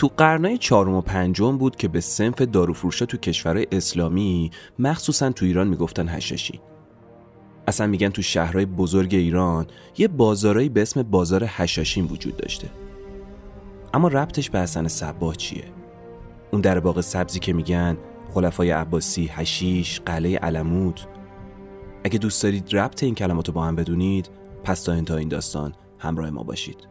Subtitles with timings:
[0.00, 5.44] تو قرنهای چهارم و پنجم بود که به سنف داروفروشا تو کشورهای اسلامی مخصوصا تو
[5.44, 6.60] ایران می‌گفتن هشاشی
[7.66, 9.66] اصلا میگن تو شهرهای بزرگ ایران
[9.98, 12.70] یه بازارایی به اسم بازار هشاشین وجود داشته.
[13.94, 15.64] اما ربطش به حسن صباه چیه؟
[16.52, 17.96] اون در باغ سبزی که میگن
[18.34, 21.00] خلفای عباسی، هشیش، قلعه علمود
[22.04, 24.30] اگه دوست دارید ربط این کلمات رو با هم بدونید
[24.64, 26.89] پس تا انتها این داستان همراه ما باشید.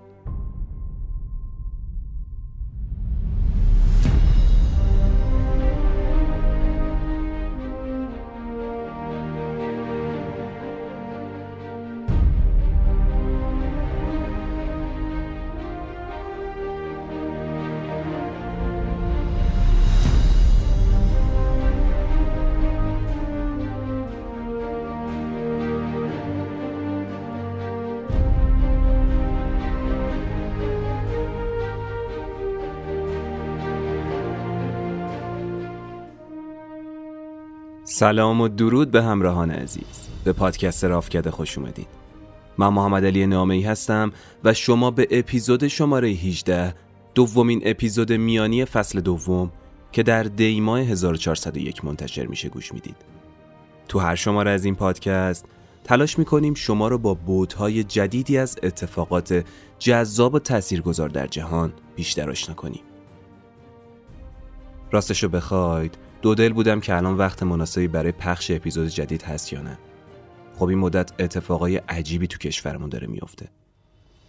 [38.00, 40.08] سلام و درود به همراهان عزیز.
[40.24, 41.88] به پادکست رافکده خوش اومدید.
[42.58, 44.12] من محمد علی نامه هستم
[44.44, 46.74] و شما به اپیزود شماره 18
[47.16, 49.52] دومین اپیزود میانی فصل دوم
[49.92, 52.96] که در دیماه 1401 منتشر میشه گوش می‌دید.
[53.88, 55.46] تو هر شماره از این پادکست
[55.84, 59.46] تلاش می‌کنیم شما رو با بودهای جدیدی از اتفاقات
[59.80, 62.82] جذاب و تاثیرگذار در جهان بیشتر آشنا کنیم.
[64.92, 69.62] راستشو بخواید دو دل بودم که الان وقت مناسبی برای پخش اپیزود جدید هست یا
[69.62, 69.78] نه.
[70.56, 73.50] خب این مدت اتفاقای عجیبی تو کشورمون داره میفته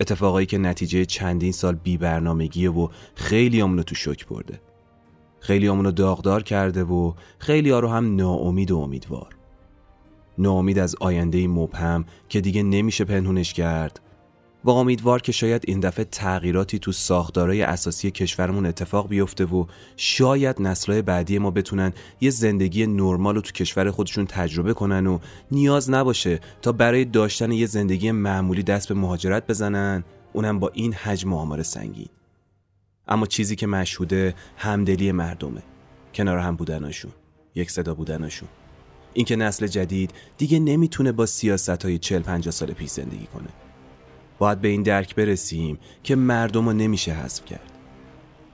[0.01, 4.61] اتفاقایی که نتیجه چندین سال بی برنامگیه و خیلی رو تو شک برده.
[5.41, 9.37] خیلی رو داغدار کرده و خیلی ها رو هم ناامید و امیدوار.
[10.39, 14.01] ناامید از آینده مبهم که دیگه نمیشه پنهونش کرد.
[14.65, 20.63] و امیدوار که شاید این دفعه تغییراتی تو ساختارهای اساسی کشورمون اتفاق بیفته و شاید
[20.63, 25.19] نسلهای بعدی ما بتونن یه زندگی نرمال رو تو کشور خودشون تجربه کنن و
[25.51, 30.05] نیاز نباشه تا برای داشتن یه زندگی معمولی دست به مهاجرت بزنن.
[30.33, 32.09] اونم با این حجم آمار سنگین.
[33.09, 35.63] اما چیزی که مشهوده همدلی مردمه.
[36.15, 37.13] کنار هم بودناشون.
[37.55, 38.49] یک صدا بودناشون.
[39.13, 43.70] اینکه نسل جدید دیگه نمی‌تونه با سیاست های 40 50 سال پیش زندگی کنه.
[44.41, 47.73] باید به این درک برسیم که مردم رو نمیشه حذف کرد.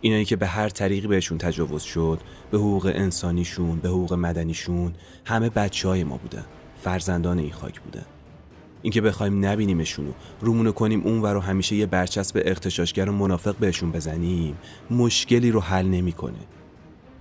[0.00, 2.20] اینایی که به هر طریقی بهشون تجاوز شد
[2.50, 4.94] به حقوق انسانیشون به حقوق مدنیشون
[5.24, 6.44] همه بچه های ما بودن
[6.82, 8.04] فرزندان این خاک بودن.
[8.82, 13.56] اینکه بخوایم نبینیمشون و رومونو کنیم اون و رو همیشه یه برچسب اختشاشگر و منافق
[13.56, 14.58] بهشون بزنیم
[14.90, 16.38] مشکلی رو حل نمی‌کنه.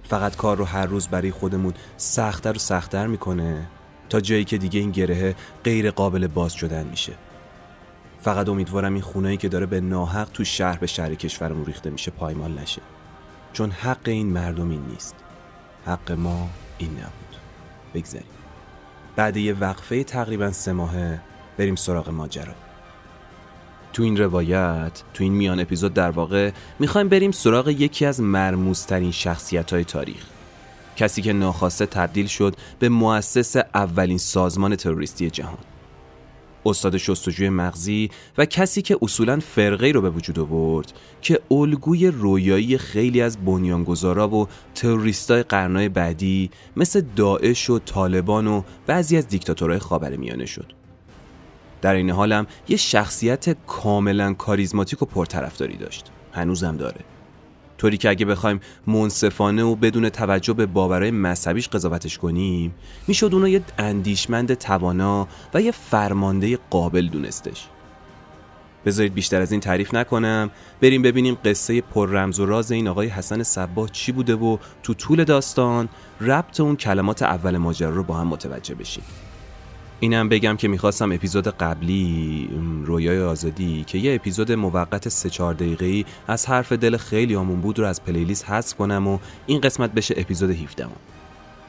[0.04, 3.68] فقط کار رو هر روز برای خودمون سختتر و سختتر می‌کنه
[4.10, 7.14] تا جایی که دیگه این گرهه غیر قابل باز شدن میشه.
[8.26, 12.12] فقط امیدوارم این خونه‌ای که داره به ناحق تو شهر به شهر کشورمون ریخته میشه
[12.12, 12.82] پایمال نشه.
[13.54, 15.16] چون حق این مردم این نیست.
[15.86, 17.36] حق ما این نبود.
[17.94, 18.28] بگذاریم.
[19.16, 21.22] بعد یه وقفه تقریبا سه ماهه
[21.58, 22.54] بریم سراغ ماجرا.
[23.94, 29.12] تو این روایت تو این میان اپیزود در واقع می‌خوایم بریم سراغ یکی از مرموزترین
[29.12, 30.26] شخصیت های تاریخ.
[30.96, 35.58] کسی که ناخواسته تبدیل شد به مؤسس اولین سازمان تروریستی جهان.
[36.66, 42.78] استاد شستجوی مغزی و کسی که اصولا فرقه رو به وجود آورد که الگوی رویایی
[42.78, 49.80] خیلی از بنیانگذارا و تروریستای قرنهای بعدی مثل داعش و طالبان و بعضی از دیکتاتورهای
[49.80, 50.74] خاورمیانه شد.
[51.82, 56.12] در این حالم یه شخصیت کاملا کاریزماتیک و پرطرفداری داشت.
[56.34, 57.15] هنوزم داره.
[57.78, 62.76] طوری که اگه بخوایم منصفانه و بدون توجه به باورهای مذهبیش قضاوتش کنیم
[63.08, 67.68] می‌شد اونو یه اندیشمند توانا و یه فرمانده قابل دونستش.
[68.86, 70.52] بذارید بیشتر از این تعریف نکنم.
[70.82, 74.94] بریم ببینیم قصه پر رمز و راز این آقای حسن صباه چی بوده و تو
[74.94, 75.90] طول داستان
[76.22, 79.04] ربط اون کلمات اول ماجرا رو با هم متوجه بشیم.
[80.06, 82.50] اینم بگم که می‌خواستم اپیزود قبلی
[82.86, 87.80] رویای آزادی که یه اپیزود موقت سه 4 دقیقه‌ای از حرف دل خیلی آمون بود
[87.80, 90.88] رو از پلیلیست حذف کنم و این قسمت بشه اپیزود 17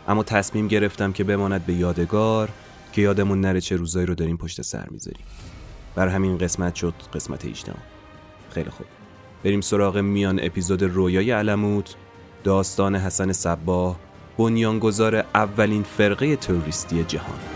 [0.09, 2.49] اما تصمیم گرفتم که بماند به یادگار
[2.93, 5.25] که یادمون نره چه روزایی رو داریم پشت سر می‌ذاریم.
[5.95, 7.73] بر همین قسمت شد قسمت 18
[8.51, 8.87] خیلی خوب.
[9.45, 11.95] بریم سراغ میان اپیزود رویای علموت.
[12.45, 13.97] داستان حسن صباه
[14.39, 17.56] بنیانگذار اولین فرقه تروریستی جهان.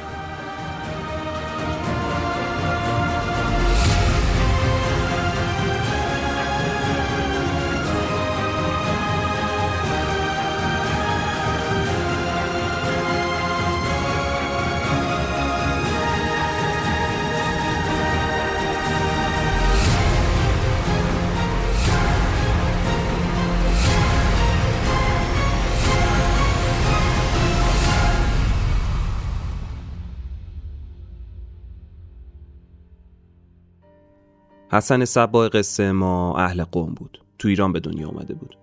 [34.72, 37.24] حسن سبا قصه ما اهل قوم بود.
[37.38, 38.56] تو ایران به دنیا آمده بود.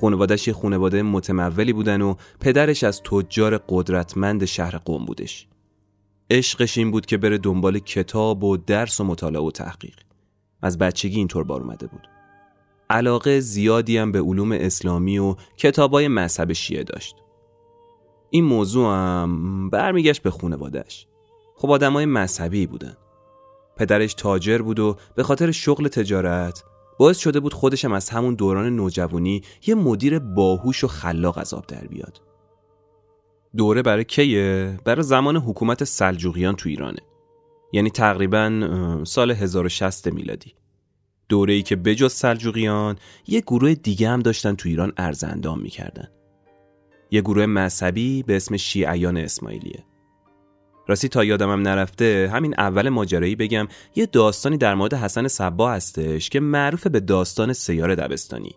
[0.00, 5.48] خانوادش یه خانواده متمولی بودن و پدرش از تجار قدرتمند شهر قوم بودش.
[6.30, 9.96] عشقش این بود که بره دنبال کتاب و درس و مطالعه و تحقیق.
[10.62, 12.08] از بچگی اینطور بار اومده بود.
[12.90, 17.16] علاقه زیادی هم به علوم اسلامی و کتابای مذهب شیعه داشت.
[18.30, 21.06] این موضوع هم برمیگشت به خانوادهش
[21.56, 22.96] خب آدمای مذهبی بودن.
[23.78, 26.64] پدرش تاجر بود و به خاطر شغل تجارت
[26.98, 31.86] باعث شده بود خودشم از همون دوران نوجوانی یه مدیر باهوش و خلاق از در
[31.86, 32.20] بیاد.
[33.56, 37.00] دوره برای کیه؟ برای زمان حکومت سلجوقیان تو ایرانه.
[37.72, 40.54] یعنی تقریبا سال 1060 میلادی.
[41.28, 42.96] دوره ای که بجز سلجوقیان
[43.26, 46.08] یه گروه دیگه هم داشتن تو ایران ارزندام می‌کردن.
[47.10, 49.84] یه گروه مذهبی به اسم شیعیان اسماعیلیه.
[50.88, 56.30] راستی تا یادمم نرفته همین اول ماجرایی بگم یه داستانی در مورد حسن صبا هستش
[56.30, 58.54] که معروف به داستان سیار دبستانی.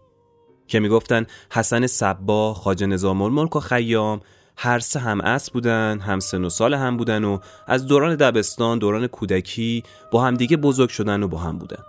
[0.68, 4.22] که می‌گفتن حسن صبا خاج نظام الملک و خیام
[4.57, 8.80] هر سه هم اس بودن هم سن و سال هم بودن و از دوران دبستان
[8.80, 11.84] دوران کودکی با همدیگه بزرگ شدن و با هم بودن.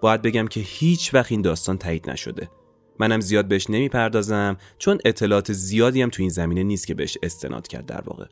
[0.00, 2.50] باید بگم که هیچ وقت این داستان تایید نشده.
[2.98, 7.68] منم زیاد بهش نمی‌پردازم چون اطلاعات زیادی هم تو این زمینه نیست که بهش استناد
[7.68, 8.26] کرد در واقع.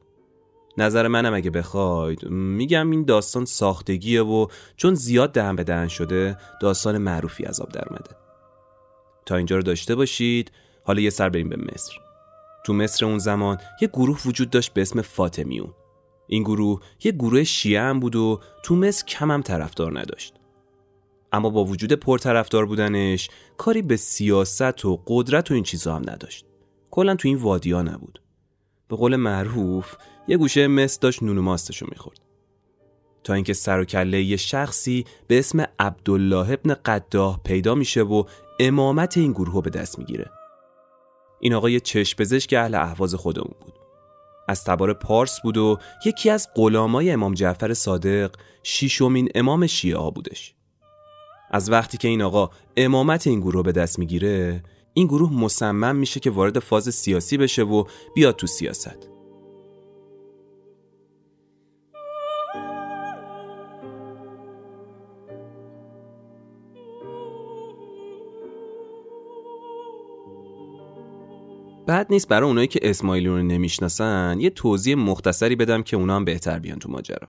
[0.79, 2.29] نظر منم اگه بخواید.
[2.29, 4.47] میگم این داستان ساختگیه و
[4.77, 7.85] چون زیاد دهن به دهن شده داستان معروفی از آب در
[9.27, 10.53] تا اینجا رو داشته باشید.
[10.85, 11.93] حالا یه سر بریم به مصر.
[12.65, 15.75] تو مصر اون زمان یه گروه وجود داشت به اسم فاطمیون.
[16.27, 20.35] این گروه یه گروه شیعه هم بود و تو مصر کم هم طرفدار نداشت.
[21.33, 26.47] اما با وجود پرطرفدار بودنش کاری به سیاست و قدرت و این چیزا هم نداشت.
[26.91, 28.22] کلا تو این وادیا نبود.
[28.93, 29.97] به قول معروف
[30.29, 32.21] یه گوشه مصر داشت نون و ماستشو می‌خورد.
[33.25, 38.25] تا اینکه سر و کله یه شخصی به اسم عبدالله ابن قداه پیدا میشه و
[38.61, 40.31] امامت این گروه به دست می‌گیره.
[41.41, 43.75] این آقا یه چشم پزشک اهل احواز خودمون بود.
[44.49, 50.55] از تبار پارس بود و یکی از غلامای امام جعفر صادق شیشمین امام شیعه بودش.
[51.51, 54.63] از وقتی که این آقا امامت این گروه به دست می‌گیره
[54.95, 57.85] این گروه مصمم میشه که وارد فاز سیاسی بشه و
[58.15, 59.09] بیاد تو سیاست.
[71.87, 76.25] بعد نیست برای اونایی که اسماعیلی رو نمی‌شناسن یه توضیح مختصری بدم که اونا هم
[76.25, 77.29] بهتر بیان تو ماجرا.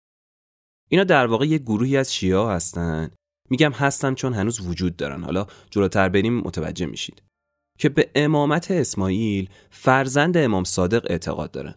[0.90, 3.12] اینا در واقع یه گروهی از شیعه هستن.
[3.50, 5.24] میگم هستن چون هنوز وجود دارن.
[5.24, 7.33] حالا جلوتر بریم متوجه میشید.
[7.78, 11.76] که به امامت اسماعیل فرزند امام صادق اعتقاد دارن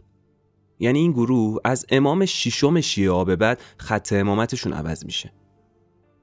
[0.79, 5.33] یعنی این گروه از امام ششم شیعه به بعد خط امامتشون عوض میشه.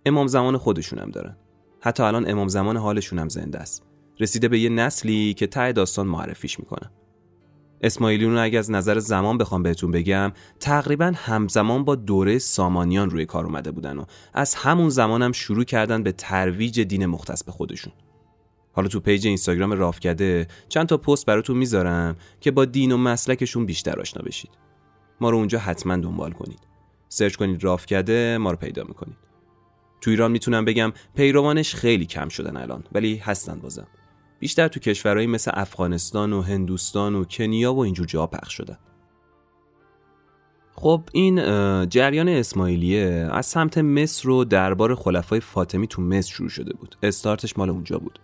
[0.06, 1.38] امام زمان خودشون هم دارن.
[1.80, 3.84] حتی الان امام زمان حالشون هم زنده است.
[4.20, 6.92] رسیده به یه نسلی که ته داستان معرفیش می‌کنن
[7.82, 13.46] اسماعیلیون اگه از نظر زمان بخوام بهتون بگم تقریبا همزمان با دوره سامانیان روی کار
[13.46, 17.94] اومده بودن و از همون زمانم هم شروع کردن به ترویج دین مختص به خودشون.
[18.74, 23.66] حالا تو page اینستاگرام رافکده چند تا پست براتون می‌ذارم که با دین و مسلکشون
[23.66, 24.52] بیشتر آشنا بشید.
[25.22, 26.60] ما رو اونجا حتما دنبال کنید.
[27.10, 29.18] search کنید رافکده ما رو پیدا می‌کنید.
[30.02, 33.88] تو ایران می‌تونم بگم پیروانش خیلی کم شدن الان ولی هستن بازم.
[34.40, 38.78] بیشتر تو کشورهایی مثل افغانستان و هندوستان و کنیا و اینجور جا پخش شدن.
[40.76, 41.36] خب این
[41.90, 46.96] جریان اسماعیلیه از سمت مصر و دربار خلفای فاطمی تو مصر شروع شده بود.
[47.04, 48.20] استارتش مال اونجا بود.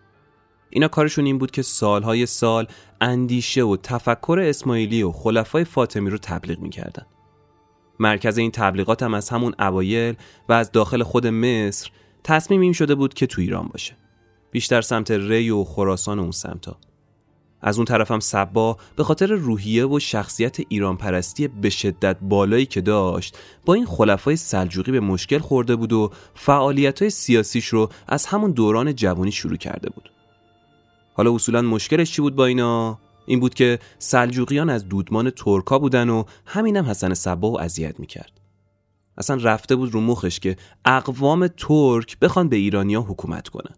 [0.69, 2.67] اینا کارشون این بود که سالهای سال
[3.01, 7.05] اندیشه و تفکر اسماعیلی و خلفای فاطمی رو تبلیغ می‌کردن.
[7.99, 10.15] مرکز این تبلیغات هم از همون اوایل
[10.49, 11.91] و از داخل خود مصر
[12.23, 13.97] تصمیم این شده بود که تو ایران باشه.
[14.51, 16.77] بیشتر سمت ری و خراسان اون سمتا.
[17.61, 22.65] از اون طرف هم سبا به خاطر روحیه و شخصیت ایران پرستی به شدت بالایی
[22.65, 27.89] که داشت با این خلفای سلجوقی به مشکل خورده بود و فعالیت های سیاسیش رو
[28.07, 30.11] از همون دوران جوانی شروع کرده بود.
[31.19, 36.09] حالا اصولا مشکلش چی بود با اینا؟ این بود که سلجوقیان از دودمان ترکا بودن
[36.09, 38.41] و همینم حسن سبا و اذیت می‌کرد.
[39.17, 43.75] اصلا رفته بود رو مخش که اقوام ترک بخوان به ایرانیا حکومت کنن.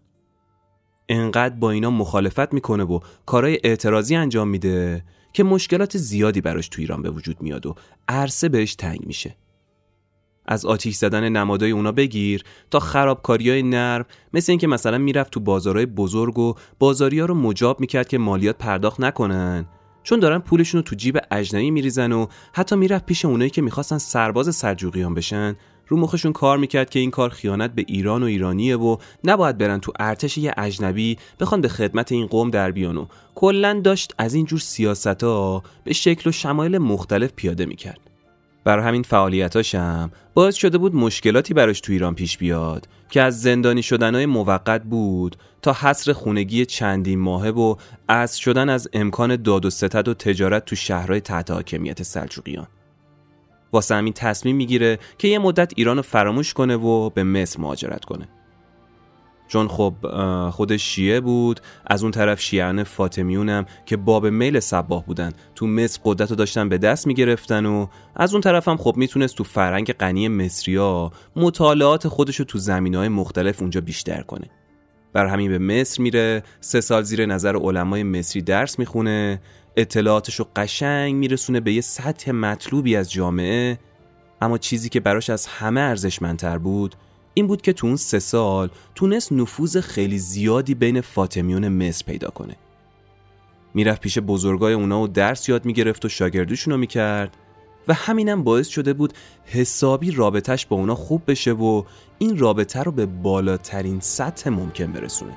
[1.08, 6.80] انقدر با اینا مخالفت می‌کنه و کارهای اعتراضی انجام میده که مشکلات زیادی براش تو
[6.80, 7.74] ایران به وجود میاد و
[8.08, 9.36] عرصه بهش تنگ میشه.
[10.46, 15.40] از آتیش زدن نمادای اونا بگیر تا خرابکاری های نرم مثل اینکه مثلا می‌رفت تو
[15.40, 19.66] بازارهای بزرگ و بازاری ها رو مجاب می‌کرد که مالیات پرداخت نکنن.
[20.02, 23.98] چون دارن پولشون رو تو جیب اجنبی میریزن و حتی می‌رفت پیش اونایی که می‌خواستن
[23.98, 25.56] سرباز سرجوقیان بشن.
[25.88, 29.80] رو مخشون کار می‌کرد که این کار خیانت به ایران و ایرانیه و نباید برن
[29.80, 34.34] تو ارتش یه اجنبی بخوان به خدمت این قوم در بیان و کلا داشت از
[34.34, 35.24] این جور سیاست
[35.84, 38.11] به شکل و شمایل مختلف پیاده می‌کرد.
[38.64, 40.10] برای همین فعالیتاشم.
[40.34, 45.36] باعث شده بود مشکلاتی براش تو ایران پیش بیاد که از زندانی شدنهای موقت بود
[45.62, 47.76] تا حصر خونگی چندین ماهه و
[48.08, 52.66] از شدن از امکان داد و ستد و تجارت تو شهرهای تحت حاکمیت سلجوقیان.
[53.72, 58.04] واسه همین تصمیم می‌گیره که یه مدت ایران رو فراموش کنه و به مصر مهاجرت
[58.04, 58.28] کنه.
[59.52, 59.94] چون خب
[60.50, 61.60] خودش شیعه بود.
[61.86, 65.32] از اون طرف شیعان فاطمیونم که باب میل سباه بودن.
[65.54, 69.36] تو مصر قدرت رو داشتن به دست می‌گرفتن و از اون طرف هم خب می‌تونست
[69.36, 74.50] تو فرنگ غنی مصریا مطالعات خودش رو تو زمین های مختلف اونجا بیشتر کنه.
[75.12, 79.40] بر همین به مصر میره سه سال زیر نظر علمای مصری درس می‌خونه
[79.76, 83.78] اطلاعاتش رو قشنگ میرسونه به یه سطح مطلوبی از جامعه.
[84.40, 86.94] اما چیزی که براش از همه ارزشمندتر بود
[87.34, 92.30] این بود که تو اون سه سال تونست نفوذ خیلی زیادی بین فاطمیون مصر پیدا
[92.30, 92.56] کنه.
[93.74, 97.36] می‌رفت پیش بزرگای اونا و درس یاد می‌گرفت و شاگردوشونو می‌کرد
[97.88, 99.12] و همینم باعث شده بود
[99.44, 101.82] حسابی رابطش با اونا خوب بشه و
[102.18, 105.36] این رابطه رو به بالاترین سطح ممکن برسونه.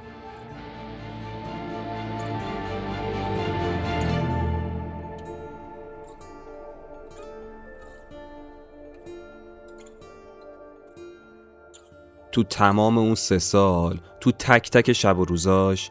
[12.35, 15.89] تو تمام اون سه سال تو تک تک شب و روزاش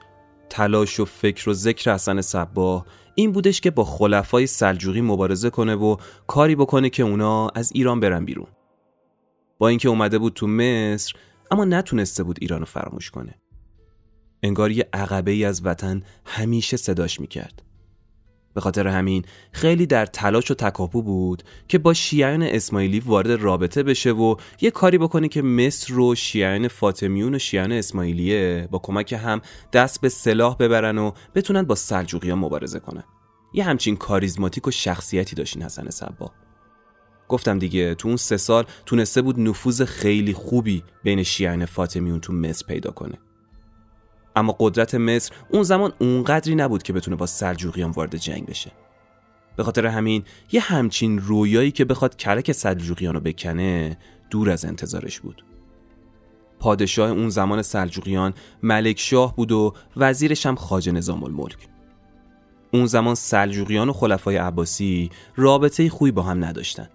[0.51, 5.75] تلاش و فکر و ذکر حسن صباه این بودش که با خلفای سلجوقی مبارزه کنه
[5.75, 5.97] و
[6.27, 8.47] کاری بکنه که اونا از ایران برن بیرون.
[9.59, 11.13] با اینکه اومده بود تو مصر
[11.51, 13.35] اما نتونسته بود ایرانو فراموش کنه.
[14.43, 17.63] انگار یه عقبه ای از وطن همیشه صداش می‌کرد.
[18.55, 23.83] به خاطر همین خیلی در تلاش و تکاپو بود که با شیعان اسماعیلی وارد رابطه
[23.83, 29.13] بشه و یه کاری بکنه که مصر رو شیعان فاطمیون و شیعان اسماعیلیه با کمک
[29.13, 29.41] هم
[29.73, 33.05] دست به سلاح ببرن و بتونن با سلجوقیان مبارزه کنن
[33.55, 36.31] یه همچین کاریزماتیک و شخصیتی داشتین حسن صبا.
[37.29, 42.33] گفتم دیگه تو اون سه سال تونسته بود نفوذ خیلی خوبی بین شیعان فاطمیون تو
[42.33, 43.19] مصر پیدا کنه.
[44.37, 48.73] اما قدرت مصر اون زمان اونقدری نبود که بتونه با سلجوقیان وارد جنگ بشه.
[49.57, 53.99] به خاطر همین یه همچین رویایی که بخواد کلک سلجوقیان رو بکنه
[54.31, 55.45] دور از انتظارش بود.
[56.59, 61.69] پادشاه اون زمان سلجوقیان ملک شاه بود و وزیرش هم خاج نظام الملک.
[62.73, 66.89] اون زمان سلجوقیان و خلفای عباسی رابطه خوبی با هم نداشتن.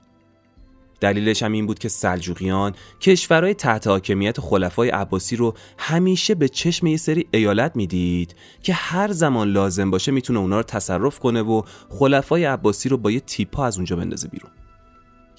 [0.99, 6.87] دلیلش هم این بود که سلجوقیان کشورهای تحت حاکمیت خلفای عباسی رو همیشه به چشم
[6.87, 11.61] یه سری ایالت می‌دید که هر زمان لازم باشه می‌تونه اونا رو تصرف کنه و
[11.89, 14.51] خلفای عباسی رو با یه تیپا از اونجا بندازه بیرون.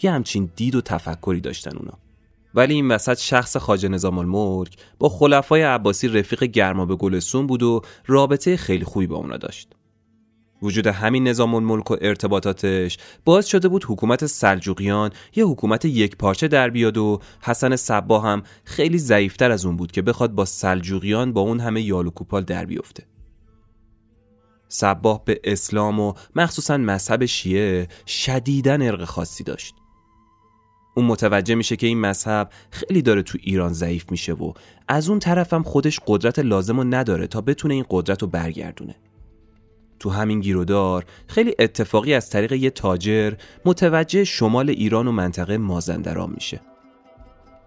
[0.02, 1.98] یه همچین دید و تفکری داشتن اونا.
[2.54, 7.62] ولی این وسط شخص خاج نظام الملک با خلفای عباسی رفیق گرما به گلسون بود
[7.62, 9.68] و رابطه خیلی خوبی با اونا داشت.
[10.62, 16.48] وجود همین نظام الملک و ارتباطاتش باعث شده بود حکومت سلجوقیان یه حکومت یک پارچه
[16.48, 21.32] در بیاد و حسن صبا هم خیلی ضعیفتر از اون بود که بخواد با سلجوقیان
[21.32, 23.06] با اون همه یال و کوپال در بیفته.
[24.68, 29.74] صباه به اسلام و مخصوصا مذهب شیعه شدیدن ارق خاصی داشت.
[30.94, 34.52] اون متوجه میشه که این مذهب خیلی داره تو ایران ضعیف میشه و
[34.88, 38.94] از اون طرفم خودش قدرت لازم رو نداره تا بتونه این قدرت رو برگردونه.
[40.00, 43.32] تو همین گیرودار خیلی اتفاقی از طریق یه تاجر
[43.64, 46.60] متوجه شمال ایران و منطقه مازندران میشه.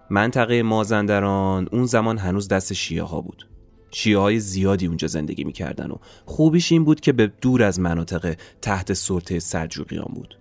[0.10, 3.48] منطقه مازندران اون زمان هنوز دست شیعه ها بود.
[3.92, 8.36] شیعه های زیادی اونجا زندگی می‌کردن و خوبیش این بود که به دور از مناطق
[8.62, 10.38] تحت سلطه سلجوقیان بود.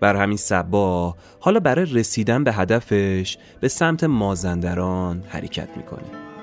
[0.00, 6.33] بر همین سبا حالا برای رسیدن به هدفش به سمت مازندران حرکت می‌کنه.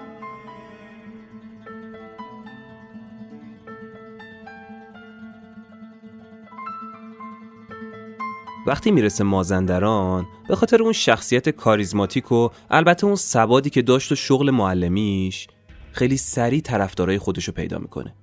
[8.66, 14.16] وقتی می‌رسه مازندران به خاطر اون شخصیت کاریزماتیک و البته اون سوادی که داشت و
[14.16, 15.48] شغل معلمیش
[15.92, 18.16] خیلی سریع طرفدارای خودشو پیدا می‌کنه.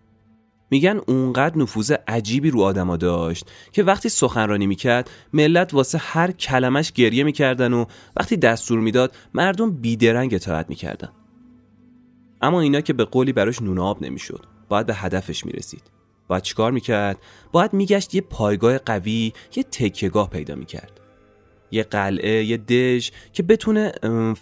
[0.70, 6.92] میگن اونقدر نفوذ عجیبی رو آدما داشت که وقتی سخنرانی می‌کرد ملت واسه هر کلمش
[6.92, 7.84] گریه می‌کردن و
[8.16, 11.12] وقتی دستور می‌داد مردم بیدرنگ اطاعت می‌کردن.
[12.42, 15.97] اما اینا که به قولی براش نون آب نمی‌شد باید به هدفش می‌رسید.
[16.28, 17.18] باید چیکار می‌کرد؟
[17.52, 21.00] باید میگشت یه پایگاه قوی یه تکیهگاه پیدا می‌کرد.
[21.70, 23.92] یه قلعه یه دژ که بتونه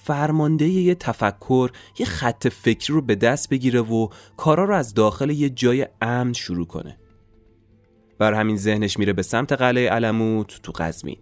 [0.04, 5.30] فرمانده یه تفکر یه خط فکری رو به دست بگیره و کارا رو از داخل
[5.30, 6.98] یه جای امن شروع کنه.
[8.18, 11.18] بر همین ذهنش میره به سمت قلعه علموت تو قزمین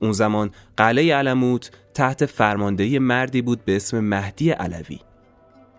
[0.00, 4.98] اون زمان قلعه علموت تحت فرماندهی مردی بود به اسم مهدی علوی.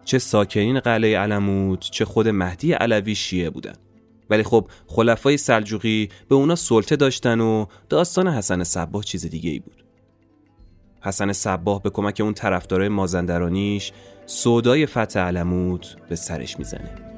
[0.06, 3.74] چه ساکنین قلعه علموت چه خود مهدی علوی شیعه بودن.
[4.30, 9.60] ولی خب خلفای سلجوقی به اونا سلطه داشتن و داستان حسن صباه چیز دیگه ای
[9.60, 9.86] بود.
[11.02, 13.92] حسن صباه به کمک اون طرفدارای مازندرانیش
[14.26, 17.13] سودای فتح علموت به سرش می‌زنه.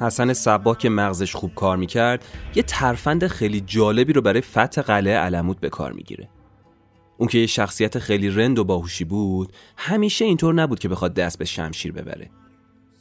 [0.00, 2.24] حسن صبا که مغزش خوب کار می‌کرد
[2.54, 6.28] یه ترفند خیلی جالبی رو برای فتح قلعه علموت به کار می‌گیره
[7.18, 11.38] اون که یه شخصیت خیلی رند و باهوشی بود همیشه اینطور نبود که بخواد دست
[11.38, 12.30] به شمشیر ببره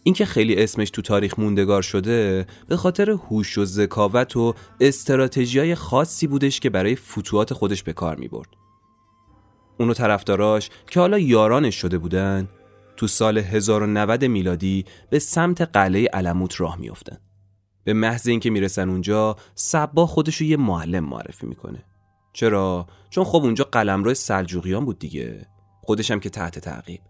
[0.04, 6.28] اینکه خیلی اسمش تو تاریخ موندگار شده به خاطر هوش و ذکاوت و استراتژیای خاصی
[6.28, 8.50] بودش که برای فتوحات خودش به کار می برد.
[9.80, 12.50] اونو طرفداراش که حالا یارانش شده بودن
[12.98, 17.18] تو سال 1090 میلادی به سمت قلعه علموت راه میافتن.
[17.84, 21.84] به محض اینکه می‌رسن اونجا صبا خودشو یه معلم معرفی می‌کنه.
[22.34, 25.48] چرا؟ چون خب اونجا قلمرو سلجوقیان بود دیگه.
[25.82, 27.02] خودش هم که تحت تعقیب.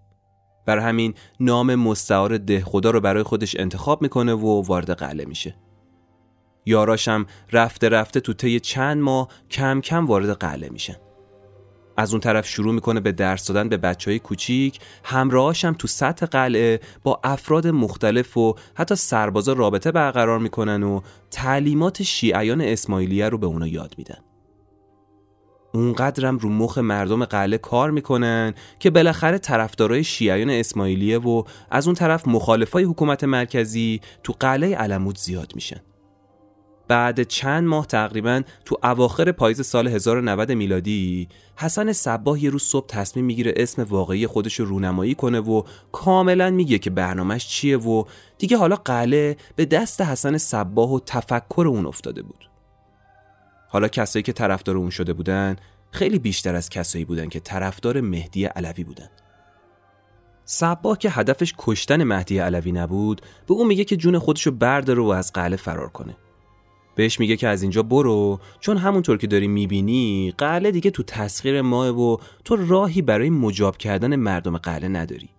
[0.65, 5.55] بر همین نام مستعار ده خدا رو برای خودش انتخاب می‌کنه و وارد قلعه میشه.
[6.65, 10.95] یاراشم رفته رفته تو طی چند ماه کم کم وارد قلعه میشن.
[11.97, 14.79] از اون طرف شروع می‌کنه به درس دادن به بچه های کوچیک.
[15.03, 21.01] همراهاش هم تو سطح قلعه با افراد مختلف و حتی سربازا رابطه برقرار می‌کنن و
[21.31, 24.17] تعلیمات شیعیان اسماعیلیه رو به اونا یاد میدن.
[25.73, 31.95] اونقدرم رو مخ مردم قلعه کار می‌کنن که بالاخره طرفدارای شیعیان اسماعیلیه و از اون
[31.95, 35.79] طرف مخالفای حکومت مرکزی تو قلعه علمود زیاد میشن.
[36.87, 42.87] بعد چند ماه تقریبا تو اواخر پاییز سال 1090 میلادی حسن صباه یه روز صبح
[42.87, 48.03] تصمیم می‌گیره اسم واقعی خودش رو رونمایی کنه و کاملا میگه که برنامهش چیه و
[48.37, 52.49] دیگه حالا قله به دست حسن صباه و تفکر اون افتاده بود.
[53.69, 55.55] حالا کسایی که طرفدار اون شده بودن
[55.91, 59.09] خیلی بیشتر از کسایی بودن که طرفدار مهدی علوی بودن.
[60.45, 65.07] صباه که هدفش کشتن مهدی علوی نبود به اون میگه که جون خودشو برداره و
[65.07, 66.17] از قله فرار کنه.
[66.97, 71.61] بهش میگه که از اینجا برو چون همونطور که داری می‌بینی قله دیگه تو تسخیر
[71.61, 75.29] ماه و تو راهی برای مجاب کردن مردم قله نداری.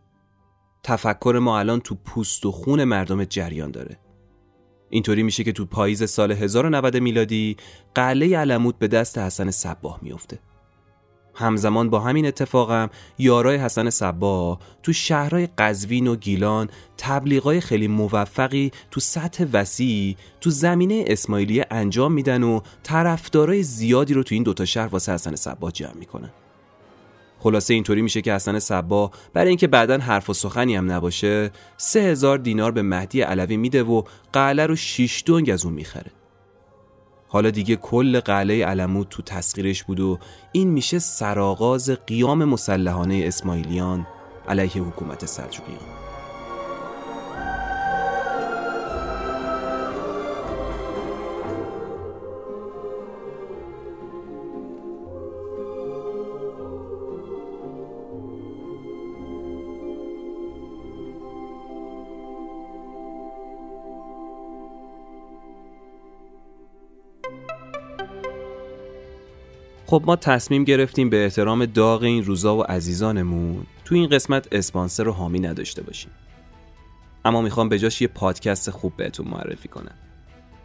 [0.83, 3.99] تفکر ما الان تو پوست و خون مردم جریان داره.
[4.90, 7.57] اینطوری میشه که تو پاییز سال 1090 میلادی
[7.94, 10.38] قله علموت به دست حسن صباه میفته
[11.38, 18.70] همزمان با همین اتفاقم یارای حسن صبا تو شهرهای قزوین و گیلان تبلیغای خیلی موفقی
[18.90, 24.64] تو سطح وسیع تو زمینه اسماعیلیه انجام میدن و طرفدارای زیادی رو تو این دوتا
[24.64, 26.31] شهر واسه حسن صبا جمع می‌کنن.
[27.38, 32.01] خلاصه اینطوری میشه که حسن صبا برای اینکه بعدا حرف و سخنی هم نباشه سه
[32.01, 36.17] هزار دینار به مهدی علوی میده و قله رو شیش دنگ از اون می‌خره.
[37.28, 40.18] حالا دیگه کل قلعه علمود تو تسخیرش بود و
[40.52, 44.06] این میشه سرآغاز قیام مسلحانه اسماعیلیان
[44.48, 46.08] علیه حکومت سلجوقیان.
[69.90, 75.09] خب ما تصمیم گرفتیم به احترام داغ این روزا و عزیزانمون تو این قسمت اسپانسر
[75.09, 76.11] و حامی نداشته باشیم.
[77.24, 79.94] اما می‌خوام به جاش یه پادکست خوب بهتون معرفی کنم.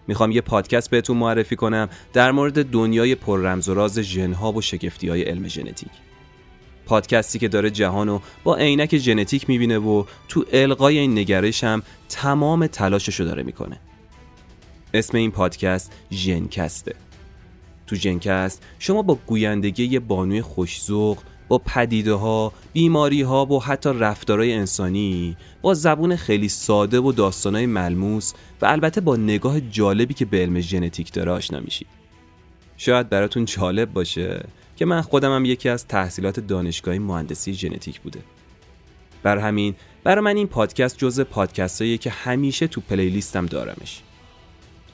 [0.07, 4.61] می‌خوام یه پادکست بهتون معرفی کنم در مورد دنیای پر رمز و راز ژنها و
[4.61, 5.91] شگفتی های علم ژنتیک.
[6.85, 12.67] پادکستی که داره جهانو با عینک ژنتیک می‌بینه و تو القای این نگرش هم تمام
[12.67, 13.79] تلاششو داره می‌کنه.
[14.93, 16.95] اسم این پادکست ژنکسته.
[17.87, 21.17] تو جنکست شما با گویندگی بانوی خوشزوق
[21.47, 27.65] با پدیده ها، بیماری ها و حتی رفتارهای انسانی با زبون خیلی ساده و داستانهای
[27.65, 31.87] ملموس و البته با نگاه جالبی که به علم ژنتیک داره آشنا میشید.
[32.77, 38.19] شاید براتون جالب باشه که من خودم هم یکی از تحصیلات دانشگاهی مهندسی ژنتیک بوده.
[39.23, 44.01] بر همین برای من این پادکست جزء پادکستاییه که همیشه تو playlist م دارمش.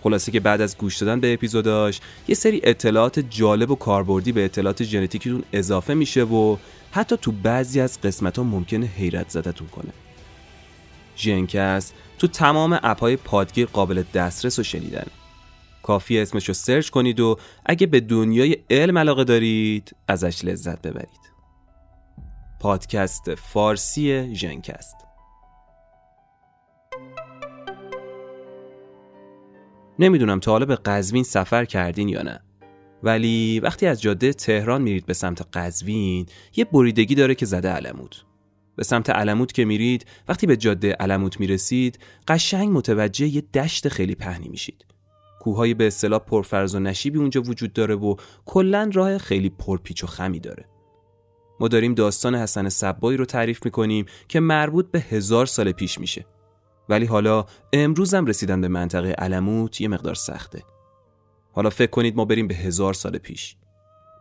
[0.04, 4.46] خلاصه که بعد از گوش دادن به اپیزوداش یه سری اطلاعات جالب و کاربردی به
[4.46, 6.58] اطلاعات ژنتیکیتون اضافه میشه و
[6.92, 9.92] حتی تو بعضی از قسمت ها ممکنه حیرت زدتون کنه.
[11.18, 15.12] ژنکست تو تمام app های پادگیر قابل دسترس و شنیدنه
[15.84, 21.30] کافیه اسمش رو search کنید و اگه به دنیای علم علاقه دارید ازش لذت ببرید.
[22.60, 25.09] پادکست فارسی ژنکست
[30.00, 32.40] نمی‌دونم تا حالا به قزوین سفر کردین یا نه.
[33.04, 38.16] ولی وقتی از جاده تهران میرید به سمت قزوین یه بریدگی داره که زده علمود.
[38.76, 44.16] به سمت علمود که میرید وقتی به جاده علمود می‌رسید قشنگ متوجه یه دشت خیلی
[44.16, 44.86] پهنی میشید.
[45.40, 50.08] کوههای به اصطلاح پرفرز و نشیبی اونجا وجود داره و کلا راه خیلی پرپیچ و
[50.08, 50.66] خمی داره.
[51.60, 56.26] ما داریم داستان حسن صبایی رو تعریف می‌کنیم که مربوط به هزار سال پیش میشه.
[56.89, 60.63] ولی حالا امروزم رسیدن به منطقه علموت یه مقدار سخته.
[61.52, 63.56] حالا فکر کنید ما بریم به هزار سال پیش.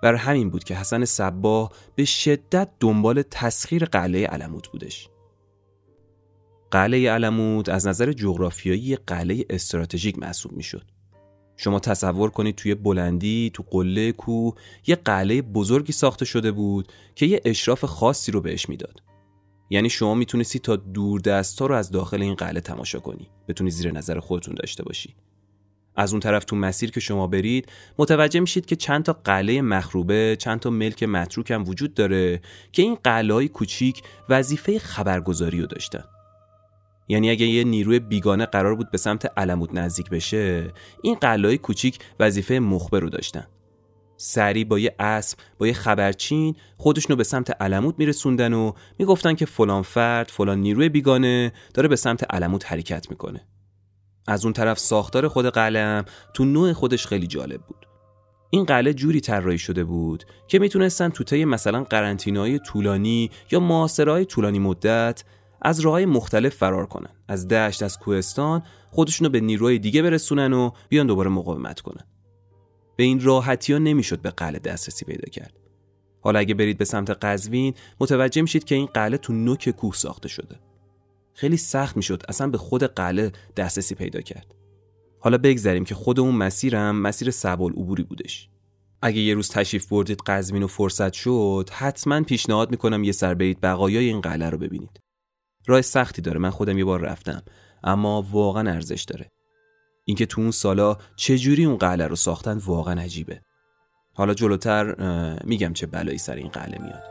[0.02, 5.08] بر همین بود که حسن صبا به شدت دنبال تسخیر قلعه علموت بودش.
[6.70, 10.84] قلعه علموت از نظر جغرافیایی قلعه استراتژیک محسوب می‌شد.
[11.56, 14.50] شما تصور کنید توی بلندی تو قله کو
[14.86, 19.02] یه قلعه بزرگی ساخته شده بود که یه اشراف خاصی رو بهش می‌داد.
[19.70, 23.28] یعنی شما می‌تونستی تا دور دستا رو از داخل این قلعه تماشا کنی.
[23.48, 25.14] بتونی زیر نظر خودتون داشته باشی.
[25.96, 30.36] از اون طرف تو مسیر که شما برید متوجه میشید که چند تا قلعه مخروبه
[30.40, 32.40] چند تا ملک متروک هم وجود داره
[32.72, 36.04] که این قلعه کوچیک وظیفه خبرگزاری رو داشتن.
[37.08, 41.98] یعنی اگه یه نیروی بیگانه قرار بود به سمت علمود نزدیک بشه این قلعه کوچیک
[42.20, 43.46] وظیفه مخبر رو داشتن.
[44.20, 49.46] سری با یه اسب با یه خبرچین خودشونو به سمت علمود میرسوندن و می‌گفتن که
[49.46, 53.40] فلان فرد فلان نیروی بیگانه داره به سمت علمود حرکت می‌کنه.
[54.26, 56.04] از اون طرف ساختار خود قلعه
[56.34, 57.86] تو نوع خودش خیلی جالب بود.
[58.50, 64.24] این قلعه جوری طراحی شده بود که می‌تونستن تو طی مثلا قرنطینه‌های طولانی یا محاصره‌های
[64.24, 65.24] طولانی مدت
[65.62, 67.10] از راههای مختلف فرار کنن.
[67.28, 72.04] از دشت از کوهستان خودشونو به نیروهای دیگه برسونن و بیان دوباره مقاومت کنن.
[72.98, 75.52] به این راحتی ها نمی‌شد به قلعه دسترسی پیدا کرد.
[76.20, 80.28] حالا اگه برید به سمت قزوین متوجه میشید که این قلعه تو نوک کوه ساخته
[80.28, 80.56] شده.
[81.34, 84.54] خیلی سخت می‌شد اصلا به خود قلعه دسترسی پیدا کرد.
[85.20, 88.48] حالا بگذریم که خود اون مسیرم مسیر سبال عبوری بودش.
[89.02, 93.60] اگه یه روز تشریف بردید قزوین و فرصت شد حتما پیشنهاد می‌کنم یه سر برید
[93.60, 95.00] بقایای این قلعه رو ببینید.
[95.66, 97.42] راه سختی داره من خودم یه بار رفتم.
[97.84, 99.28] اما واقعا ارزش داره.
[100.08, 103.40] اینکه تو اون سالا چجوری اون قلعه رو ساختن واقعا عجیبه.
[104.14, 104.94] حالا جلوتر
[105.44, 107.02] میگم چه بلایی سر این قلعه میاد.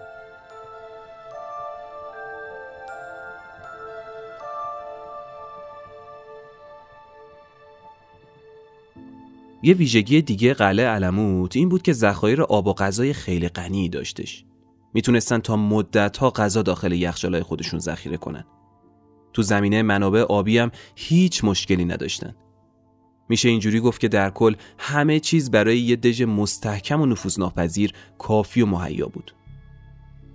[9.63, 14.45] یه ویژگی دیگه قلعه علموت این بود که ذخایر آب و غذای خیلی غنی داشتش.
[14.93, 18.43] می‌تونستن تا مدت ها غذا داخل یخچالای خودشون ذخیره کنن.
[19.33, 22.35] تو زمینه منابع آبی هم هیچ مشکلی نداشتن.
[23.29, 28.61] میشه اینجوری گفت که در کل همه چیز برای یه دژ مستحکم و نفوذناپذیر کافی
[28.61, 29.33] و مهیا بود.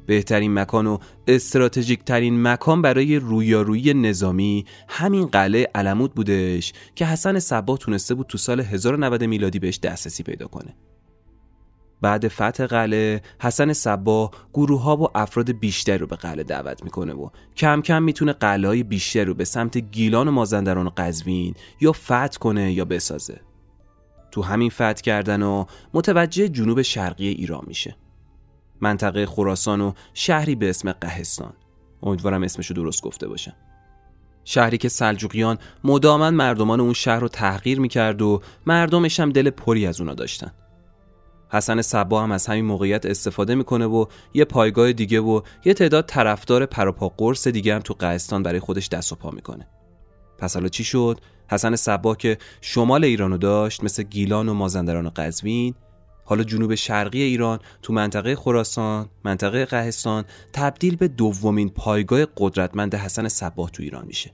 [0.06, 7.38] بهترین مکان و استراتژیک ترین مکان برای رویارویی نظامی همین قلعه علمود بودش که حسن
[7.38, 10.74] صبا تونسته بود تو سال 1090 میلادی بهش دسترسی پیدا کنه.
[12.02, 17.12] بعد فتح قلعه حسن صبا گروه ها و افراد بیشتر رو به قلعه دعوت می‌کنه
[17.12, 21.92] و کم کم می‌تونه قلعه بیشتر رو به سمت گیلان و مازندران و قزوین یا
[21.92, 23.40] فتح کنه یا بسازه.
[24.30, 27.96] تو همین فتح کردن و متوجه جنوب شرقی ایران میشه.
[28.80, 31.52] منطقه خراسان و شهری به اسم قهستان.
[32.02, 33.54] امیدوارم اسمشو درست گفته باشم.
[34.44, 39.86] شهری که سلجوقیان مدامن مردمان اون شهر رو تحقیر می‌کرد و مردمش هم دل پری
[39.86, 40.52] از اونا داشتن.
[41.52, 46.06] حسن صبا هم از همین موقعیت استفاده می‌کنه و یه پایگاه دیگه و یه تعداد
[46.06, 49.68] طرفدار پروپا قرص دیگه هم تو قهستان برای خودش دست و پا می‌کنه.
[50.38, 55.10] پس حالا چی شد؟ حسن صبا که شمال ایرانو داشت مثل گیلان و مازندران و
[55.16, 55.74] قزوین
[56.24, 63.28] حالا جنوب شرقی ایران تو منطقه خراسان منطقه قهستان تبدیل به دومین پایگاه قدرتمند حسن
[63.28, 64.32] صبا تو ایران میشه.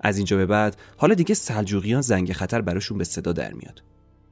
[0.00, 3.82] از اینجا به بعد حالا دیگه سلجوقیان زنگ خطر براشون به صدا در میاد.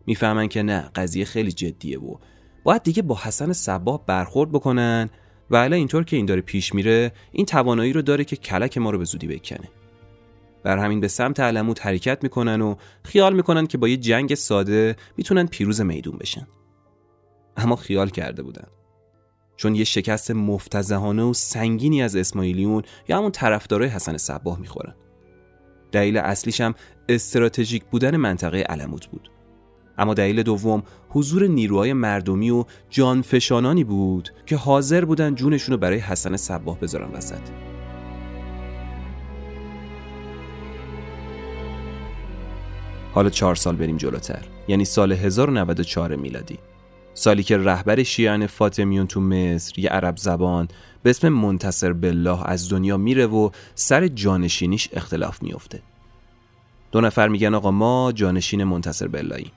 [0.07, 2.17] می‌فهمن که نه قضیه خیلی جدیه و
[2.65, 5.11] باید دیگه با حسن صبا برخورد بکنن.
[5.51, 8.91] و الان اینطور که این داره پیش میره این توانایی رو داره که کلک ما
[8.91, 9.69] رو به زودی بکنه.
[10.63, 14.97] بر همین به سمت علموت حرکت می‌کنن و خیال می‌کنن که با یه جنگ ساده
[15.17, 16.47] می‌تونن پیروز میدون بشن.
[17.57, 18.67] اما خیال کرده بودن.
[19.57, 24.95] چون یه شکست مفتزهانه و سنگینی از اسماعیلیون یا همون طرفدارای حسن صباه می‌خورن.
[25.93, 26.75] دلیل اصلیش هم
[27.09, 29.31] استراتژیک بودن منطقه علموت بود.
[29.99, 35.99] اما دلیل دوم حضور نیروهای مردمی و جانفشانانی بود که حاضر بودن جونشون رو برای
[35.99, 37.41] حسن صباه بذارن وسط.
[43.13, 46.59] حالا چهار سال بریم جلوتر یعنی سال 1094 میلادی.
[47.15, 50.69] سالی که رهبر شیعان فاطمیون تو مصر یه عرب زبان
[51.03, 55.83] به اسم منتصر بالله از دنیا میره و سر جانشینیش اختلاف میفته.
[56.93, 59.51] دو نفر میگن آقا ما جانشین منتصر باللهی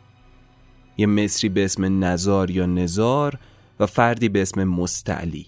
[0.97, 3.39] یه مصری به اسم نزار یا نزار
[3.79, 5.45] و فردی به اسم مستعلی.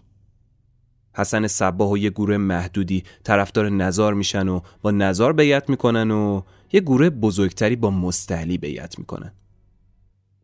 [1.14, 6.42] حسن صباه و یه گروه محدودی طرفدار نزار میشن و با نزار بیعت می‌کنن و
[6.74, 9.32] یه گروه بزرگتری با مستعلی بیعت می‌کنن.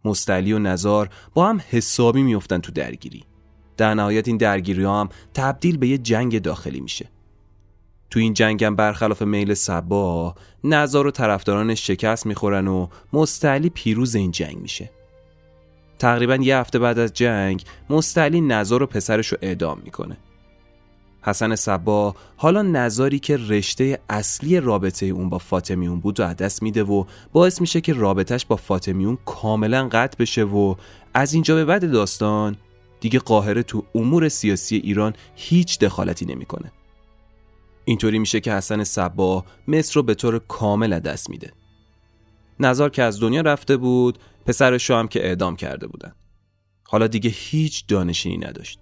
[0.05, 3.23] مستعلی و نزار با هم حسابی میفتن تو درگیری.
[3.77, 7.09] در نهایت این درگیری هم تبدیل به یه جنگ داخلی میشه.
[8.13, 14.15] تو این جنگ هم برخلاف میل سبا نزار و طرفدارانش شکست می‌خورن و مستعلی پیروز
[14.15, 14.89] این جنگ میشه
[15.99, 20.17] تقریبا یه هفته بعد از جنگ مستعلی نزار و پسرش رو اعدام می‌کنه
[21.21, 26.83] حسن صبا حالا نظاری که رشته اصلی رابطه اون با فاطمیون بود و دست میده
[26.83, 30.75] و باعث میشه که رابطهش با فاطمیون کاملا قطع بشه و
[31.13, 32.57] از اینجا به بعد داستان
[32.99, 36.71] دیگه قاهره تو امور سیاسی ایران هیچ دخالتی نمی‌کنه.
[37.85, 41.51] اینطوری میشه که حسن صبا مصر رو به طور کامل دست میده.
[42.59, 46.13] نظار که از دنیا رفته بود پسرش هم که اعدام کرده بودن.
[46.87, 48.79] حالا دیگه هیچ دانشینی نداشت.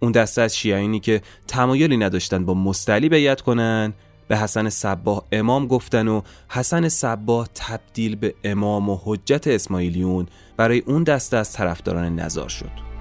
[0.00, 3.94] اون دسته از شیعینی که تمایلی نداشتن با مستعلی بیعت کنن
[4.28, 10.26] به حسن صباه امام گفتن و حسن صباه تبدیل به امام و حجت اسماعیلیون
[10.56, 12.95] برای اون دسته از طرفداران نظار شد.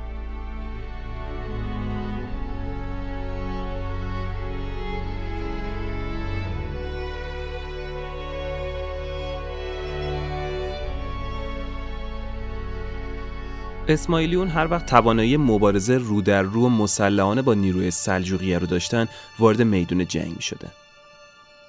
[13.88, 19.08] اسماعیلیون هر وقت توانایی مبارزه رو در رو مسلحانه با نیروی سلجوقیه رو داشتن
[19.39, 20.71] وارد میدون جنگ می شدن.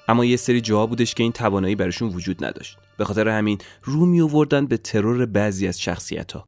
[0.07, 4.05] اما یه سری جاها بودش که این توانایی براشون وجود نداشت به خاطر همین رو
[4.05, 6.45] می آوردن به ترور بعضی از شخصیت ها.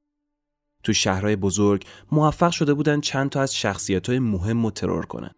[0.84, 5.32] تو شهرهای بزرگ موفق شده بودن چند تا از شخصیت های مهم و ترور کنن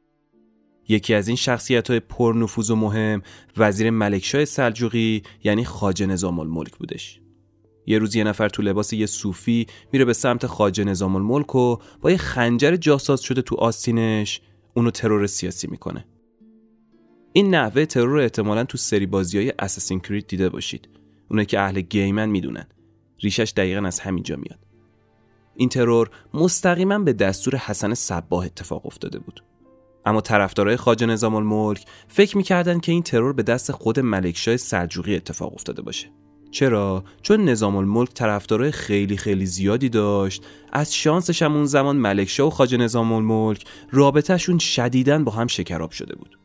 [0.88, 3.22] یکی از این شخصیت های پرنفوذ و مهم
[3.58, 7.22] وزیر ملکشاه سلجوقی یعنی خاج نظام الملک بودش
[7.86, 11.78] یه روز یه نفر تو لباس یه صوفی میره به سمت خاج نظام الملک و
[12.02, 14.42] با یه خنجر جاساز شده تو آستینش
[14.74, 16.06] اونو ترور سیاسی می‌کنه.
[17.34, 20.90] این نحوه ترور احتمالا تو سری بازی های اساسین کرید دیده باشید.
[21.30, 22.68] اونه که اهل گیمن می‌دونن.
[23.20, 24.60] ریشش دقیقا از همینجا میاد.
[25.56, 29.44] این ترور مستقیما به دستور حسن صباه اتفاق افتاده بود.
[30.06, 35.16] اما طرفدارای خاج نظام الملک فکر می‌کردن که این ترور به دست خود ملکشاه سلجوقی
[35.16, 36.12] اتفاق افتاده باشه.
[36.52, 40.46] چرا؟ چون نظام الملک طرفدارای خیلی خیلی زیادی داشت.
[40.72, 45.92] از شانسش هم اون زمان ملکشاه و خاج نظام الملک رابطهشون شدیدن با هم شکراب
[45.92, 46.40] شده بود.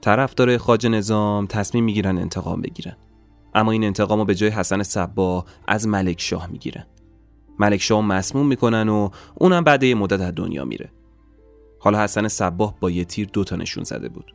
[0.00, 2.96] طرفدارای خاج نظام تصمیم می‌گیرن انتقام بگیرن.
[3.54, 6.86] اما این انتقام رو به جای حسن صبا از ملکشاه می‌گیرن.
[7.58, 10.92] ملکشاه مسموم می‌کنن و اونم بعد یه مدت از دنیا میره.
[11.78, 14.34] حالا حسن صباه با یه تیر دوتا نشون زده بود.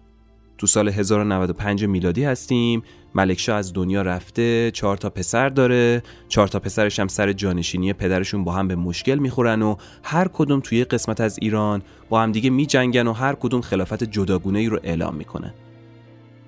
[0.57, 2.83] تو سال 1095 میلادی هستیم.
[3.15, 6.03] ملکشاه از دنیا رفته چهار تا پسر داره.
[6.27, 10.59] چهار تا پسرش هم سر جانشینی پدرشون با هم به مشکل می‌خورن و هر کدوم
[10.59, 14.79] توی قسمت از ایران با هم دیگه میجنگن و هر کدوم خلافت جداگونه ای رو
[14.83, 15.53] اعلام می‌کنن.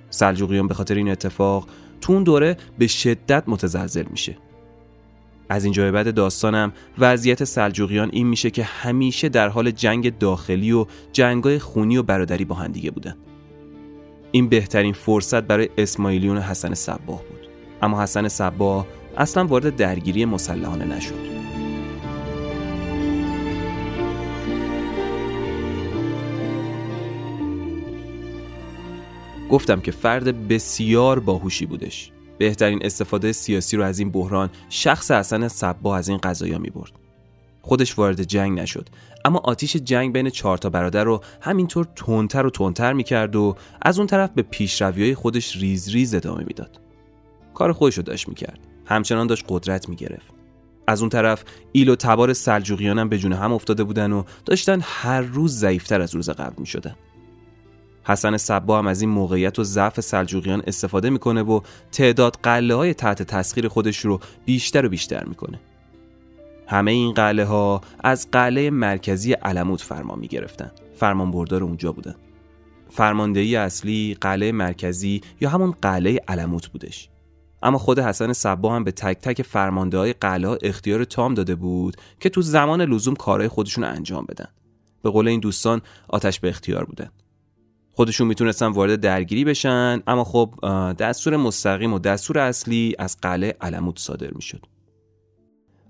[0.09, 1.67] سلجوقیان به خاطر این اتفاق
[2.01, 4.37] تو اون دوره به شدت متزلزل میشه.
[5.49, 10.71] از اینجا به بعد داستانم وضعیت سلجوقیان این میشه که همیشه در حال جنگ داخلی
[10.71, 13.15] و جنگای خونی و برادری با هم دیگه بودن.
[14.31, 17.49] این بهترین فرصت برای اسماعیلیون حسن صباه بود.
[17.81, 18.87] اما حسن صباه
[19.17, 21.29] اصلا وارد درگیری مسلحانه نشد.
[29.49, 32.11] گفتم که فرد بسیار باهوشی بودش.
[32.37, 37.08] بهترین استفاده سیاسی رو از این بحران شخص حسن صبا از این قضایا می برد
[37.61, 38.89] خودش وارد جنگ نشد.
[39.25, 43.97] اما آتیش جنگ بین چهار تا برادر رو همینطور تونتر و تونتر می‌کرد و از
[43.97, 46.79] اون طرف به پیشروی خودش ریز ریز ادامه می‌داد.
[47.53, 48.59] کار خودش رو داشت می‌کرد.
[48.85, 50.33] همچنان داشت قدرت می‌گرفت.
[50.87, 54.79] از اون طرف ایل و تبار سلجوقیان هم به جون هم افتاده بودن و داشتن
[54.83, 56.95] هر روز ضعیفتر از روز قبل می‌شدن.
[58.03, 62.93] حسن صبا هم از این موقعیت و ضعف سلجوقیان استفاده می‌کنه و تعداد قله های
[62.93, 65.59] تحت تسخیر خودش رو بیشتر و بیشتر می‌کنه.
[66.69, 72.15] همه این قله ها از قله مرکزی علموت فرمان می گرفتن فرمان بردار اونجا بودن
[72.89, 77.09] فرماندهی اصلی قله مرکزی یا همون قله علموت بودش.
[77.63, 81.97] اما خود حسن صبا هم به تک تک فرمانده های قله اختیار تام داده بود
[82.19, 84.47] که تو زمان لزوم کارهای خودشون انجام بدن.
[85.03, 87.09] به قول این دوستان آتش به اختیار بودن.
[87.91, 90.53] خودشون می‌تونستن وارد درگیری بشن اما خب
[90.99, 94.65] دستور مستقیم و دستور اصلی از قلعه علموت صادر می‌شد.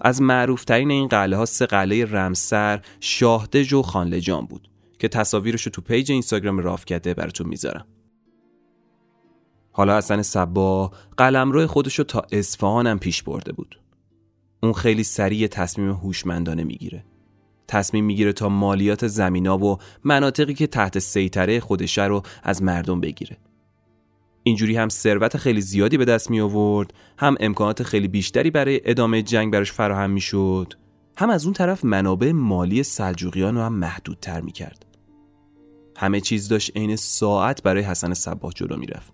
[0.01, 5.71] از معروفترین این قلعه ها سه قلعه رمسر، شاهدج و خانلجان بود که تصاویرش رو
[5.71, 7.85] تو پیج اینستاگرام راف کرده براتون می‌ذارم.
[9.71, 13.79] حالا حسن صبا قلمرو خودش رو تا اصفهان هم پیش برده بود.
[14.63, 17.05] اون خیلی سریع تصمیم هوشمندانه می‌گیره.
[17.67, 23.37] تصمیم می‌گیره تا مالیات زمینا و مناطقی که تحت سیطره خودشه رو از مردم بگیره.
[24.43, 29.21] اینجوری هم ثروت خیلی زیادی به دست می آورد هم امکانات خیلی بیشتری برای ادامه
[29.21, 30.73] جنگ براش فراهم می شد
[31.17, 34.85] هم از اون طرف منابع مالی سلجوقیان رو هم محدودتر می کرد
[35.97, 39.13] همه چیز داشت عین ساعت برای حسن صباح جلو می رفت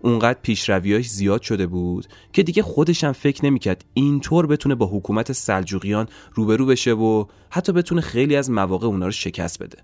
[0.00, 5.32] اونقدر پیشرویاش زیاد شده بود که دیگه خودش هم فکر نمی‌کرد اینطور بتونه با حکومت
[5.32, 9.78] سلجوقیان روبرو بشه و حتی بتونه خیلی از مواقع اونا رو شکست بده.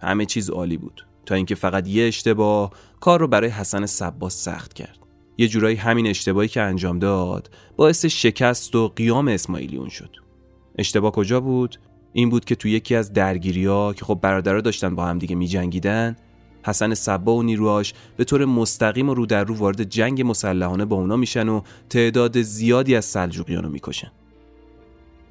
[0.00, 1.06] همه چیز عالی بود.
[1.26, 4.98] تا اینکه فقط یه اشتباه کار رو برای حسن صباس سخت کرد.
[5.38, 10.16] یه جورایی همین اشتباهی که انجام داد باعث شکست و قیام اسماعیلیون شد.
[10.78, 11.78] اشتباه کجا بود؟
[12.12, 15.36] این بود که تو یکی از درگیری ها که خب برادرها داشتن با هم دیگه
[15.36, 16.16] می جنگیدن
[16.62, 20.96] حسن صبا و نیروهاش به طور مستقیم و رو در رو وارد جنگ مسلحانه با
[20.96, 24.10] اونا میشن و تعداد زیادی از سلجوقیان رو می‌کشن.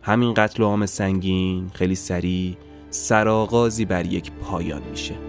[0.02, 2.58] همین قتل عام سنگین خیلی سریع
[2.90, 5.29] سرآغازی بر یک پایان میشه.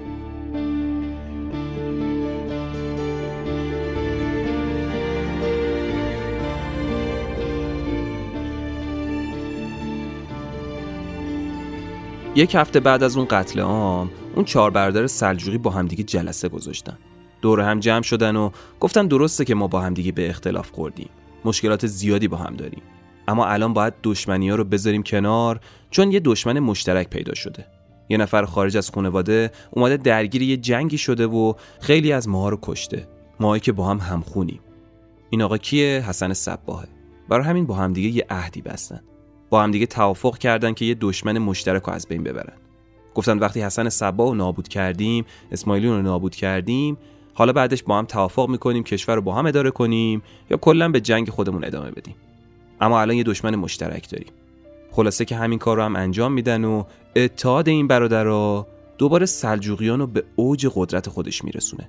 [12.34, 16.98] یک هفته بعد از اون قتل عام اون چهار برادر سلجوقی با همدیگه جلسه گذاشتن.
[17.42, 21.08] دور هم جمع شدن و گفتن درسته که ما با همدیگه به اختلاف خوردیم.
[21.44, 22.82] مشکلات زیادی با هم داریم.
[23.28, 27.66] اما الان باید دشمنی ها رو بذاریم کنار چون یه دشمن مشترک پیدا شده.
[28.08, 32.58] یه نفر خارج از خانواده اومده درگیر یه جنگی شده و خیلی از ماها رو
[32.62, 33.08] کشته.
[33.40, 34.60] ماهایی که با هم همخونیم.
[35.30, 36.88] این آقا کیه؟ حسن صباهه.
[37.28, 39.00] برای همین با همدیگه یه عهدی بستن.
[39.50, 42.56] با هم دیگه توافق کردن که یه دشمن مشترک رو از بین ببرن.
[43.14, 46.98] گفتن وقتی حسن صبا رو نابود کردیم اسماعیلیون رو نابود کردیم
[47.34, 51.00] حالا بعدش با هم توافق می‌کنیم کشور رو با هم اداره کنیم یا کلا به
[51.00, 52.14] جنگ خودمون ادامه بدیم.
[52.80, 54.32] اما الان یه دشمن مشترک داریم.
[54.90, 56.84] خلاصه که همین کار رو هم انجام میدن و
[57.16, 58.66] اتحاد این برادرها
[58.98, 61.88] دوباره سلجوقیان رو به اوج قدرت خودش میرسونه.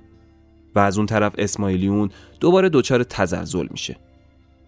[0.74, 3.96] و از اون طرف اسماعیلیون دوباره دچار تزلزل میشه.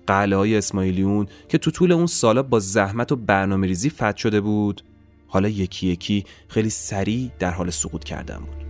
[0.07, 4.41] قلعه های اسماعیلیون که تو طول اون سالا با زحمت و برنامه ریزی فتح شده
[4.41, 4.83] بود
[5.27, 8.65] حالا یکی یکی خیلی سریع در حال سقوط کردن بود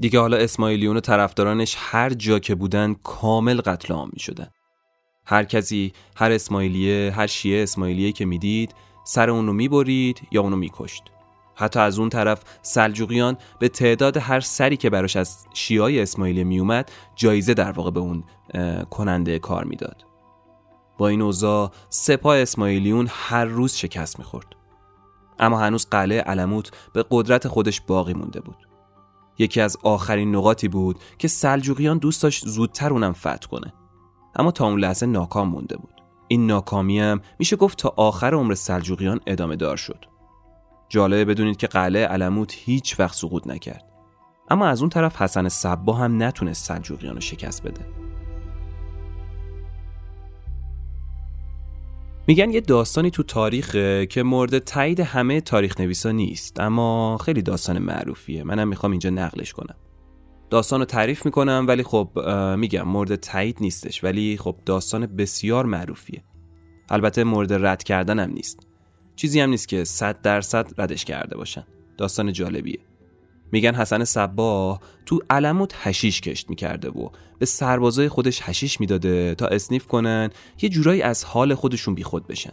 [0.00, 4.48] دیگه حالا اسماعیلیون و طرفدارانش هر جا که بودن کامل قتل عام می شدن.
[5.26, 11.02] هر کسی هر اسماعیلیه هر شیعه اسماعیلیه که می‌دید سر اونو می‌برید یا اونو میکشت
[11.60, 16.90] حتی از اون طرف سلجوقیان به تعداد هر سری که براش از شیای اسماعیلی میومد
[17.14, 18.24] جایزه در واقع به اون
[18.90, 20.04] کننده کار می‌داد.
[20.98, 24.46] با این اوضاع سپاه اسماعیلیون هر روز شکست می‌خورد.
[25.38, 28.56] اما هنوز قلعه علموت به قدرت خودش باقی مونده بود.
[29.38, 33.72] یکی از آخرین نقاطی بود که سلجوقیان دوست داشت زودتر اونم فتح کنه.
[34.36, 35.94] اما تا اون لحظه ناکام مونده بود.
[36.28, 40.04] این ناکامی هم میشه گفت تا آخر عمر سلجوقیان ادامه دار شد.
[40.90, 43.84] جالبه بدونید که قلعه علموت هیچ وقت سقوط نکرد.
[44.48, 47.80] اما از اون طرف حسن صبا هم نتونست سلجوقیان رو شکست بده.
[52.26, 57.78] میگن یه داستانی تو تاریخه که مورد تایید همه تاریخ نویسا نیست اما خیلی داستان
[57.78, 58.44] معروفیه.
[58.44, 59.76] منم می‌خوام اینجا نقلش کنم.
[60.50, 62.18] داستان رو تعریف می‌کنم ولی خب
[62.58, 66.24] میگم مورد تایید نیستش ولی خب داستان بسیار معروفیه.
[66.88, 68.69] البته مورد رد کردن هم نیست.
[69.20, 71.64] چیزی هم نیست که صد درصد ردش کرده باشن.
[71.98, 72.78] داستان جالبیه.
[73.52, 79.46] میگن حسن صبا تو علموت هشیش کشت می‌کرده و به سربازای خودش هشیش می‌داده تا
[79.46, 80.30] اسنیف کنن
[80.62, 82.52] یه جورایی از حال خودشون بیخود بشن.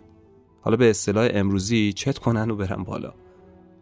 [0.62, 3.14] حالا به اصطلاح امروزی چت کنن و برن بالا.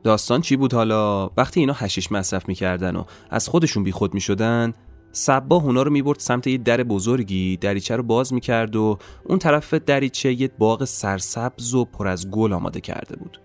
[0.03, 4.73] داستان چی بود حالا؟ وقتی اینا هشیش مصرف می‌کردن و از خودشون بیخود می‌شدن
[5.17, 9.73] سبا اونا رو می‌برد سمت یه در بزرگی دریچه رو باز می‌کرد و اون طرف
[9.73, 13.41] دریچه یه باغ سرسبز و پر از گل آماده کرده بود.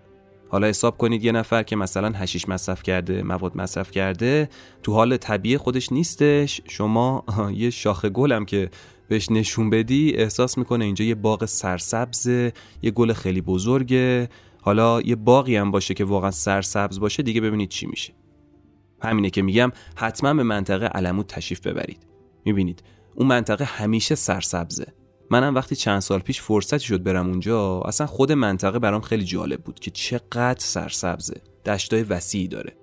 [0.49, 4.49] حالا حساب کنید یه نفر که مثلا هشیش مصرف کرده مواد مصرف کرده
[4.83, 6.61] تو حال طبیعی خودش نیستش.
[6.69, 8.71] شما یه شاخه گلم که
[9.09, 12.27] بهش نشون بدی احساس می‌کنه اینجا یه باغ سرسبز
[12.83, 14.29] یه گل خیلی بزرگه.
[14.63, 18.13] حالا یه باقی هم باشه که واقعا سرسبز باشه دیگه ببینید چی میشه.
[19.03, 22.07] همینه که میگم حتما به منطقه علمود تشریف ببرید.
[22.45, 22.83] می‌بینید
[23.15, 24.87] اون منطقه همیشه سرسبزه.
[25.31, 29.61] منم وقتی چند سال پیش فرصتی شد برم اونجا اصلا خود منطقه برام خیلی جالب
[29.61, 31.41] بود که چقدر سرسبزه.
[31.67, 32.77] دشتای وسیعی داره.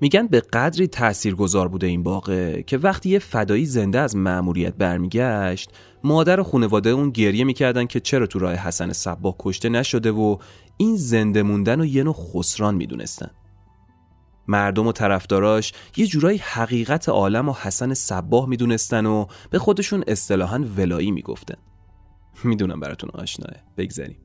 [0.00, 5.70] میگن به قدری تاثیرگذار بوده این باغه که وقتی یه فدایی زنده از مأموریت برمیگشت
[6.04, 10.36] مادر و خانواده اون گریه می‌کردن که چرا تو راه حسن صبا کشته نشده و
[10.76, 13.30] این زنده موندن و یه نوع خسران می‌دونستن.
[14.48, 20.64] مردم و طرفداراش یه جورایی حقیقت عالم و حسن صباه می‌دونستن و به خودشون اصطلاحا
[20.76, 21.56] ولایی می‌گفتن.
[22.44, 23.56] می‌دونم براتون آشناه.
[23.76, 24.18] بگذریم.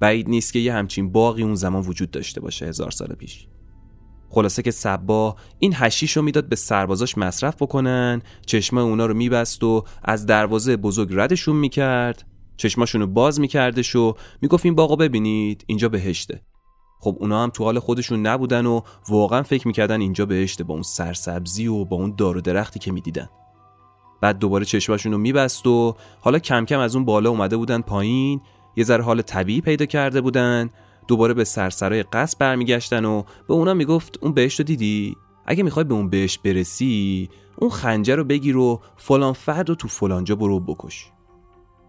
[0.00, 3.48] بعید نیست که یه همچین باقی اون زمان وجود داشته باشه هزار سال پیش.
[4.28, 9.64] خلاصه که سبا این هشیش رو می‌داد به سربازاش مصرف بکنن چشمه اونا رو میبست
[9.64, 12.24] و از دروازه بزرگ ردشون می‌کرد.
[12.56, 16.40] چشماشون رو باز میکردش و می‌گفت این باقو ببینید اینجا بهشته.
[17.00, 20.82] خب اونا هم تو حال خودشون نبودن و واقعا فکر می‌کردن اینجا بهشته با اون
[20.82, 23.28] سرسبزی و با اون دار و درختی که می‌دیدن.
[24.20, 28.40] بعد دوباره چشماشون رو میبست و حالا کم کم از اون بالا اومده بودن پایین
[28.76, 30.70] یه ذره حال طبیعی پیدا کرده بودن
[31.08, 35.16] دوباره به سرسرای قصد برمیگشتن و به اونا می‌گفت اون بهش رو دیدی؟
[35.46, 37.28] اگه می‌خوای به اون بهش برسی
[37.58, 41.10] اون خنجر رو بگیر و فلان فرد رو تو فلانجا برو بکش.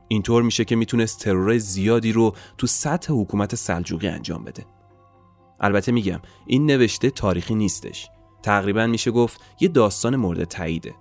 [0.08, 4.66] اینطور میشه که می‌تونست ترور زیادی رو تو سطح حکومت سلجوقی انجام بده.
[5.60, 8.10] البته میگم این نوشته تاریخی نیستش.
[8.43, 10.95] تقریبا میشه گفت یه داستان مورد تاییده.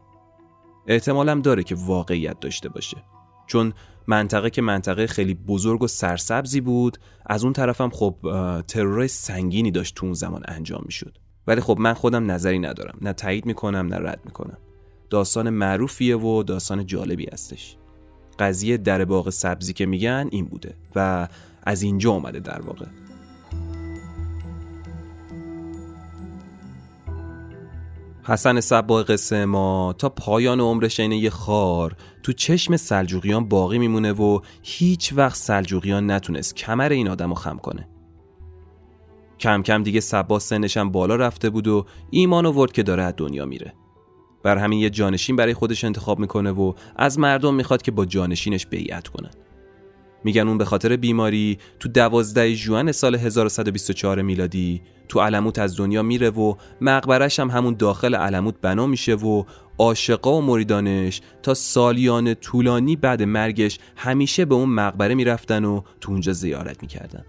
[0.86, 2.96] احتمالم داره که واقعیت داشته باشه.
[3.46, 3.72] چون
[4.06, 8.16] منطقه که منطقه خیلی بزرگ و سرسبزی بود از اون طرفم خب
[8.68, 11.18] ترورای سنگینی داشت تو اون زمان انجام می‌شد.
[11.46, 12.98] ولی خب من خودم نظری ندارم.
[13.02, 14.58] نه تایید می‌کنم نه رد می‌کنم.
[15.10, 17.76] داستان معروفیه و داستان جالبی هستش.
[18.38, 21.28] قضیه در باغ سبزی که میگن این بوده و
[21.62, 22.86] از اینجا اومده در واقع.
[28.28, 34.12] حسن سبا قصه ما تا پایان عمرش اینه یه خار تو چشم سلجوقیان باقی میمونه
[34.12, 37.88] و هیچ وقت سلجوقیان نتونست کمر این آدم رو خم کنه.
[39.38, 43.46] کم کم دیگه سبا سنشم بالا رفته بود و ایمان ورد که داره از دنیا
[43.46, 43.74] میره.
[44.42, 48.66] بر همین یه جانشین برای خودش انتخاب می‌کنه و از مردم می‌خواد که با جانشینش
[48.66, 49.30] بیعت کنن.
[50.24, 56.02] میگن اون به خاطر بیماری تو دوازده جوان سال 1124 میلادی تو علموت از دنیا
[56.02, 59.44] میره و مقبرش هم همون داخل علموت بنا میشه و
[59.78, 66.12] عاشقا و مریدانش تا سالیان طولانی بعد مرگش همیشه به اون مقبره می‌رفتن و تو
[66.12, 67.24] اونجا زیارت می‌کردن.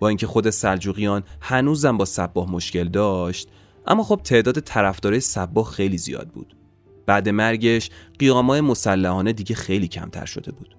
[0.00, 3.48] با اینکه خود سلجوقیان هنوزم با سباه مشکل داشت
[3.86, 6.56] اما خب تعداد طرفدارای سباه خیلی زیاد بود.
[7.06, 10.75] بعد مرگش قیامای مسلحانه دیگه خیلی کمتر شده بود.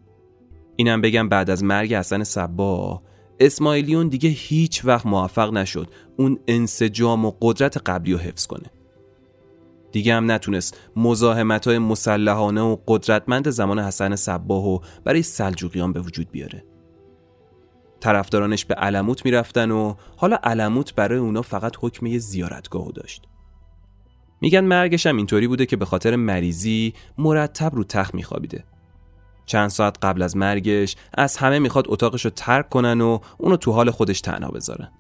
[0.78, 3.02] اینم بگم بعد از مرگ حسن سبا
[3.40, 8.66] اسماعیلیون دیگه هیچ وقت موفق نشد اون انسجام و قدرت قبلی رو حفظ کنه.
[9.92, 16.00] دیگه هم نتونست مزاحمت های مسلحانه و قدرتمند زمان حسن صباه و برای سلجوقیان به
[16.00, 16.64] وجود بیاره.
[18.00, 23.24] طرفدارانش به علموت می‌رفتن و حالا علموت برای اونا فقط حکم زیارتگاهو داشت.
[24.42, 28.64] میگن مرگش هم اینطوری بوده که به خاطر مریضی مرتب رو تخت میخوابیده.
[29.48, 33.72] چند ساعت قبل از مرگش از همه می‌خواد اتاقش رو ترک کنن و اونو تو
[33.72, 34.92] حال خودش تنها بذارن.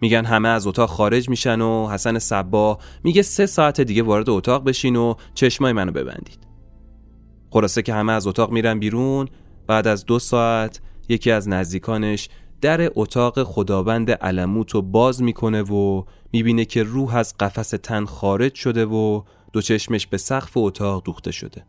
[0.00, 4.64] میگن همه از اتاق خارج میشن و حسن صبا میگه سه ساعت دیگه وارد اتاق
[4.64, 6.46] بشین و چشمای منو ببندید.
[7.50, 9.28] خلاصه که همه از اتاق میرن بیرون
[9.66, 12.28] بعد از دو ساعت یکی از نزدیکانش
[12.60, 18.54] در اتاق خداوند علموت رو باز می‌کنه و می‌بینه که روح از قفس تن خارج
[18.54, 19.22] شده و
[19.52, 21.64] دو چشمش به سقف اتاق دوخته شده.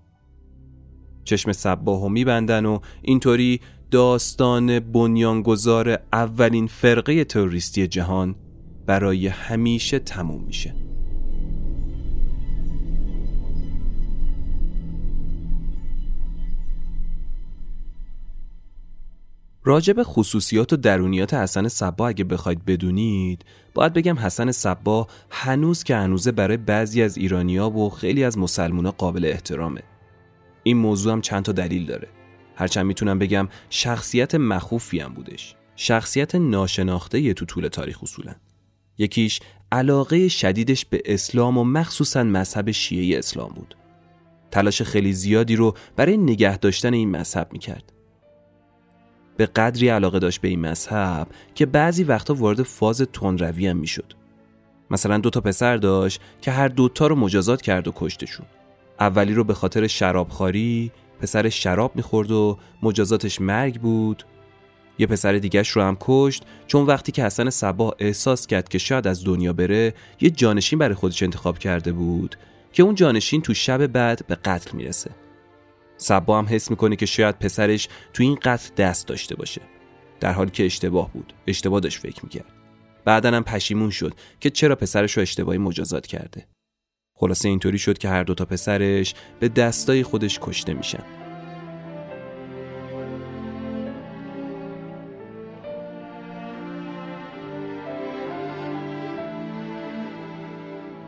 [1.23, 3.61] چشم سباهو میبندن و اینطوری
[3.91, 8.35] داستان بنیانگذار اولین فرقه تروریستی جهان
[8.85, 10.75] برای همیشه تموم میشه.
[19.63, 25.95] راجب خصوصیات و درونیات حسن صبا اگه بخواید بدونید باید بگم حسن صبا هنوز که
[25.95, 29.81] هنوزه برای بعضی از ایرانیا و خیلی از مسلمونا قابل احترامه.
[30.63, 32.07] این موضوع هم چند تا دلیل داره.
[32.55, 35.55] هرچند می‌تونم بگم شخصیت مخوفی هم بودش.
[35.75, 38.35] شخصیت ناشناخته یه تو طول تاریخ اصولا.
[38.97, 39.39] یکیش
[39.71, 43.75] علاقه شدیدش به اسلام و مخصوصا مذهب شیعه اسلام بود.
[44.51, 47.93] تلاش خیلی زیادی رو برای نگه داشتن این مذهب می‌کرد.
[49.37, 54.13] به قدری علاقه داشت به این مذهب که بعضی وقتا وارد فاز تندروی هم می‌شد.
[54.91, 58.45] مثلا دو تا پسر داشت که هر دوتا رو مجازات کرد و کشتشون.
[58.99, 64.23] اولی رو به خاطر شرابخواری پسر شراب می‌خورد و مجازاتش مرگ بود.
[64.99, 69.07] یه پسر دیگهش رو هم کشت چون وقتی که حسن صبا احساس کرد که شاید
[69.07, 72.35] از دنیا بره یه جانشین برای خودش انتخاب کرده بود
[72.73, 75.11] که اون جانشین تو شب بعد به قتل می‌رسه.
[75.97, 79.61] صبا هم حس می‌کنه که شاید پسرش تو این قتل دست داشته باشه.
[80.19, 81.33] در حالی که اشتباه بود.
[81.47, 82.53] اشتباه داشت فکر می‌کرد.
[83.05, 86.47] بعدا هم پشیمون شد که چرا پسرش رو اشتباهی مجازات کرده.
[87.21, 91.03] خلاصه اینطوری شد که هر دوتا پسرش به دستای خودش کشته میشن.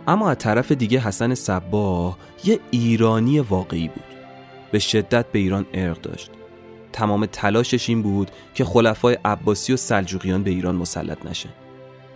[0.08, 4.04] اما از طرف دیگه حسن صبا یه ایرانی واقعی بود.
[4.72, 6.32] به شدت به ایران ارق داشت.
[6.92, 11.63] تمام تلاشش این بود که خلفای عباسی و سلجوقیان به ایران مسلط نشن.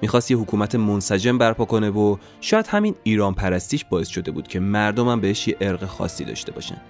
[0.01, 4.59] می‌خواست یه حکومت منسجم برپا کنه و شاید همین ایران پرستیش باعث شده بود که
[4.59, 6.81] مردمم بهش یه ارق خاصی داشته باشن.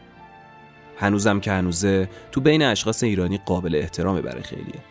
[0.97, 4.81] هنوزم که هنوزه تو بین اشخاص ایرانی قابل احترامه برای خیلیه.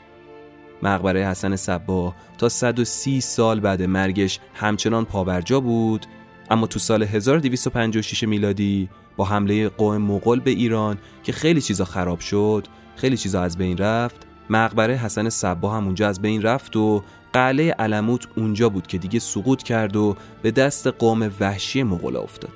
[0.83, 6.07] مقبره حسن صبا تا 130 سال بعد مرگش همچنان پابرجا بود
[6.51, 12.21] اما تو سال 1256 میلادی با حمله قوم مغول به ایران که خیلی چیزا خراب
[12.21, 17.03] شد خیلی چیزا از بین رفت مقبره حسن صبا هم اونجا از بین رفت و
[17.37, 22.53] قلعه علموت اونجا بود که دیگه سقوط کرد و به دست قوم وحشی مغول افتاد.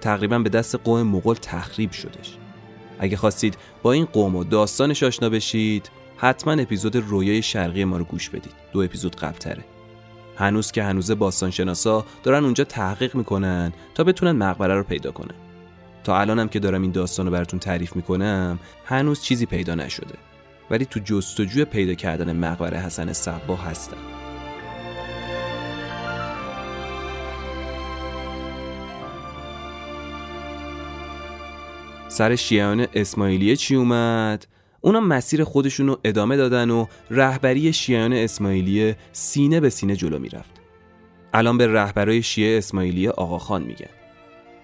[0.00, 2.36] تقریبا به دست قوم مغول تخریب شدش.
[2.98, 8.04] اگه خواستید با این قوم و داستانش آشنا بشید حتما اپیزود رویای شرقی ما رو
[8.04, 8.52] گوش بدید.
[8.72, 9.64] دو اپیزود قبل تره
[10.36, 15.34] هنوز که هنوز باستانشناسا دارن اونجا تحقیق می‌کنن تا بتونن مقبره رو پیدا کنن.
[16.04, 20.14] تا الانم که دارم این داستان رو براتون تعریف می‌کنم هنوز چیزی پیدا نشده.
[20.72, 23.96] ولی تو جستجوی پیدا کردن مقبره حسن صبا هستم
[32.08, 34.46] سر شیعان اسماعیلیه چی اومد؟
[34.80, 40.60] اونا مسیر خودشون رو ادامه دادن و رهبری شیعان اسماعیلیه سینه به سینه جلو می‌رفت.
[41.34, 43.86] الان به رهبرای شیعه اسماعیلیه آقا خان میگن.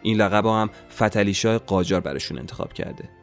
[0.03, 3.18] این لقب هم فتلی شاه قاجار برشون انتخاب کرده.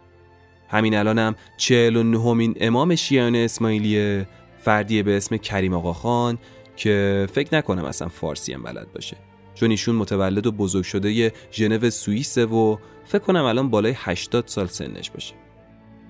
[0.69, 6.37] همین الان هم چهل و نهمین امام شیعان اسماعیلیه فردیه به اسم کریم آقا خان
[6.75, 9.17] که فکر نکنم اصلا فارسی هم بلد باشه.
[9.55, 14.67] چون ایشون متولد و بزرگ شده ژنو سوئیسه و فکر کنم الان بالای 80 سال
[14.67, 15.35] سنش باشه.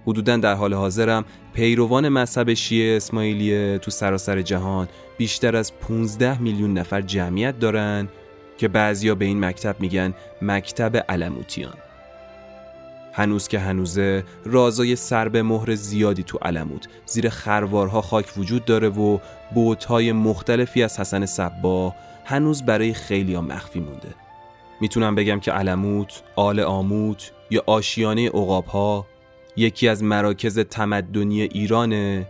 [0.07, 4.87] حدودا در حال حاضرم پیروان مذهب شیعه اسماعیلیه تو سراسر جهان
[5.17, 8.07] بیشتر از 15 میلیون نفر جمعیت دارن
[8.57, 11.73] که بعضیا به این مکتب میگن مکتب علموتیان.
[13.15, 18.89] هنوز که هنوزه رازای سر به مهر زیادی تو علموت زیر خروارها خاک وجود داره
[18.89, 19.17] و
[19.53, 21.95] بوتهای مختلفی از حسن صبا
[22.25, 24.09] هنوز برای خیلی مخفی مونده.
[24.81, 29.05] می‌تونم بگم که علموت، آل آموت یا آشیانه اقاب ها
[29.55, 32.27] یکی از مراکز تمدنی ایرانه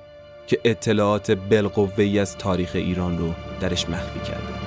[0.47, 4.64] که اطلاعات بالقوه‌ای از تاریخ ایران رو درش مخفی کرده.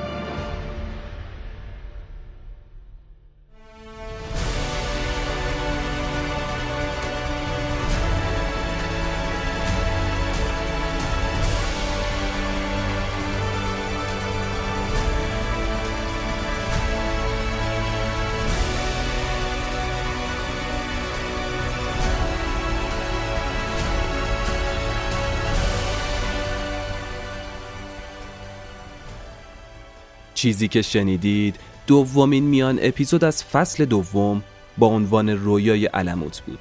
[30.38, 34.42] چیزی که شنیدید دومین میان اپیزود از فصل دوم
[34.78, 36.58] با عنوان رویای علموت بود.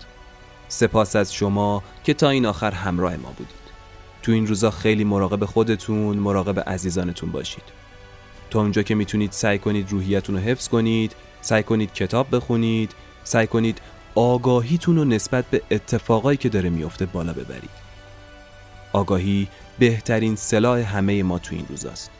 [0.68, 3.56] سپاس از شما که تا این آخر همراه ما بودید.
[4.22, 7.64] تو این روزا خیلی مراقب خودتون مراقب عزیزانتون باشید.
[8.50, 12.92] تا اونجا که می‌تونید سعی کنید روحیتون رو حفظ کنید سعی کنید کتاب بخونید
[13.24, 13.82] سعی کنید
[14.16, 17.70] آگاهیتون رو نسبت به اتفاقایی که داره میفته بالا ببرید.
[18.94, 19.48] آگاهی
[19.80, 22.17] بهترین سلاح همه ما تو این روزاست.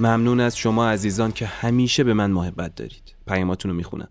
[0.00, 3.14] ممنون از شما عزیزان که همیشه به من محبت دارید.
[3.26, 4.08] پیاماتون رو می‌خونم.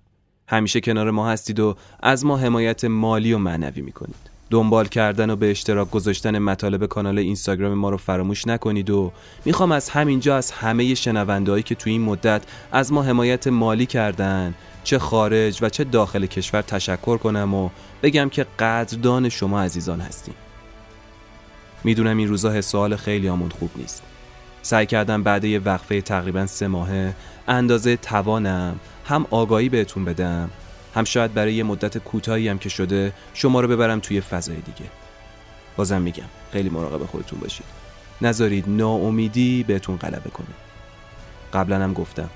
[0.47, 4.15] همیشه کنار ما هستید و از ما حمایت مالی و معنوی می‌کنید.
[4.49, 9.11] دنبال کردن و به اشتراک گذاشتن مطالب کانال اینستاگرام ما رو فراموش نکنید و
[9.45, 14.53] می‌خوام از همینجا از همه شنوندهایی که تو این مدت از ما حمایت مالی کردن
[14.83, 17.69] چه خارج و چه داخل کشور تشکر کنم و
[18.03, 20.35] بگم که قدردان شما عزیزان هستیم.
[21.83, 24.03] می‌دونم این روزا حسال خیلی آمون خوب نیست.
[24.67, 27.13] سعی کردم بعد یه وقفه تقریبا سه ماهه
[27.47, 30.49] اندازه توانم هم آگاهی بهتون بدم.
[30.95, 34.89] هم شاید برای یه مدت کوتاهی هم که شده شما رو ببرم توی فضای دیگه.
[35.77, 37.65] بازم میگم خیلی مراقب خودتون باشید.
[38.21, 40.47] نذارید ناامیدی بهتون غلبه کنه.
[41.53, 42.29] قبلا هم گفتم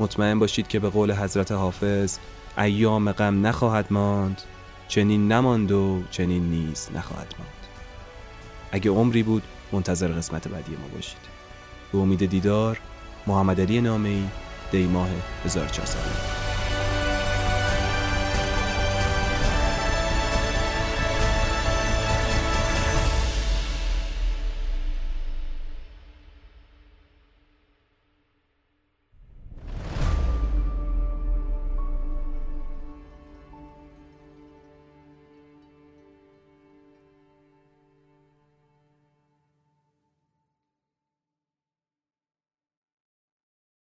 [0.00, 2.18] مطمئن باشید که به قول حضرت حافظ
[2.58, 4.42] ایام غم نخواهد ماند
[4.88, 7.52] چنین نماند و چنین نیز نخواهد ماند.
[8.72, 11.33] اگه عمری بود منتظر قسمت بعدی ما باشید.
[11.94, 12.78] به امید دیدار
[13.26, 14.28] محمد علی نامی
[14.72, 15.08] دی ماه
[15.44, 16.53] 1400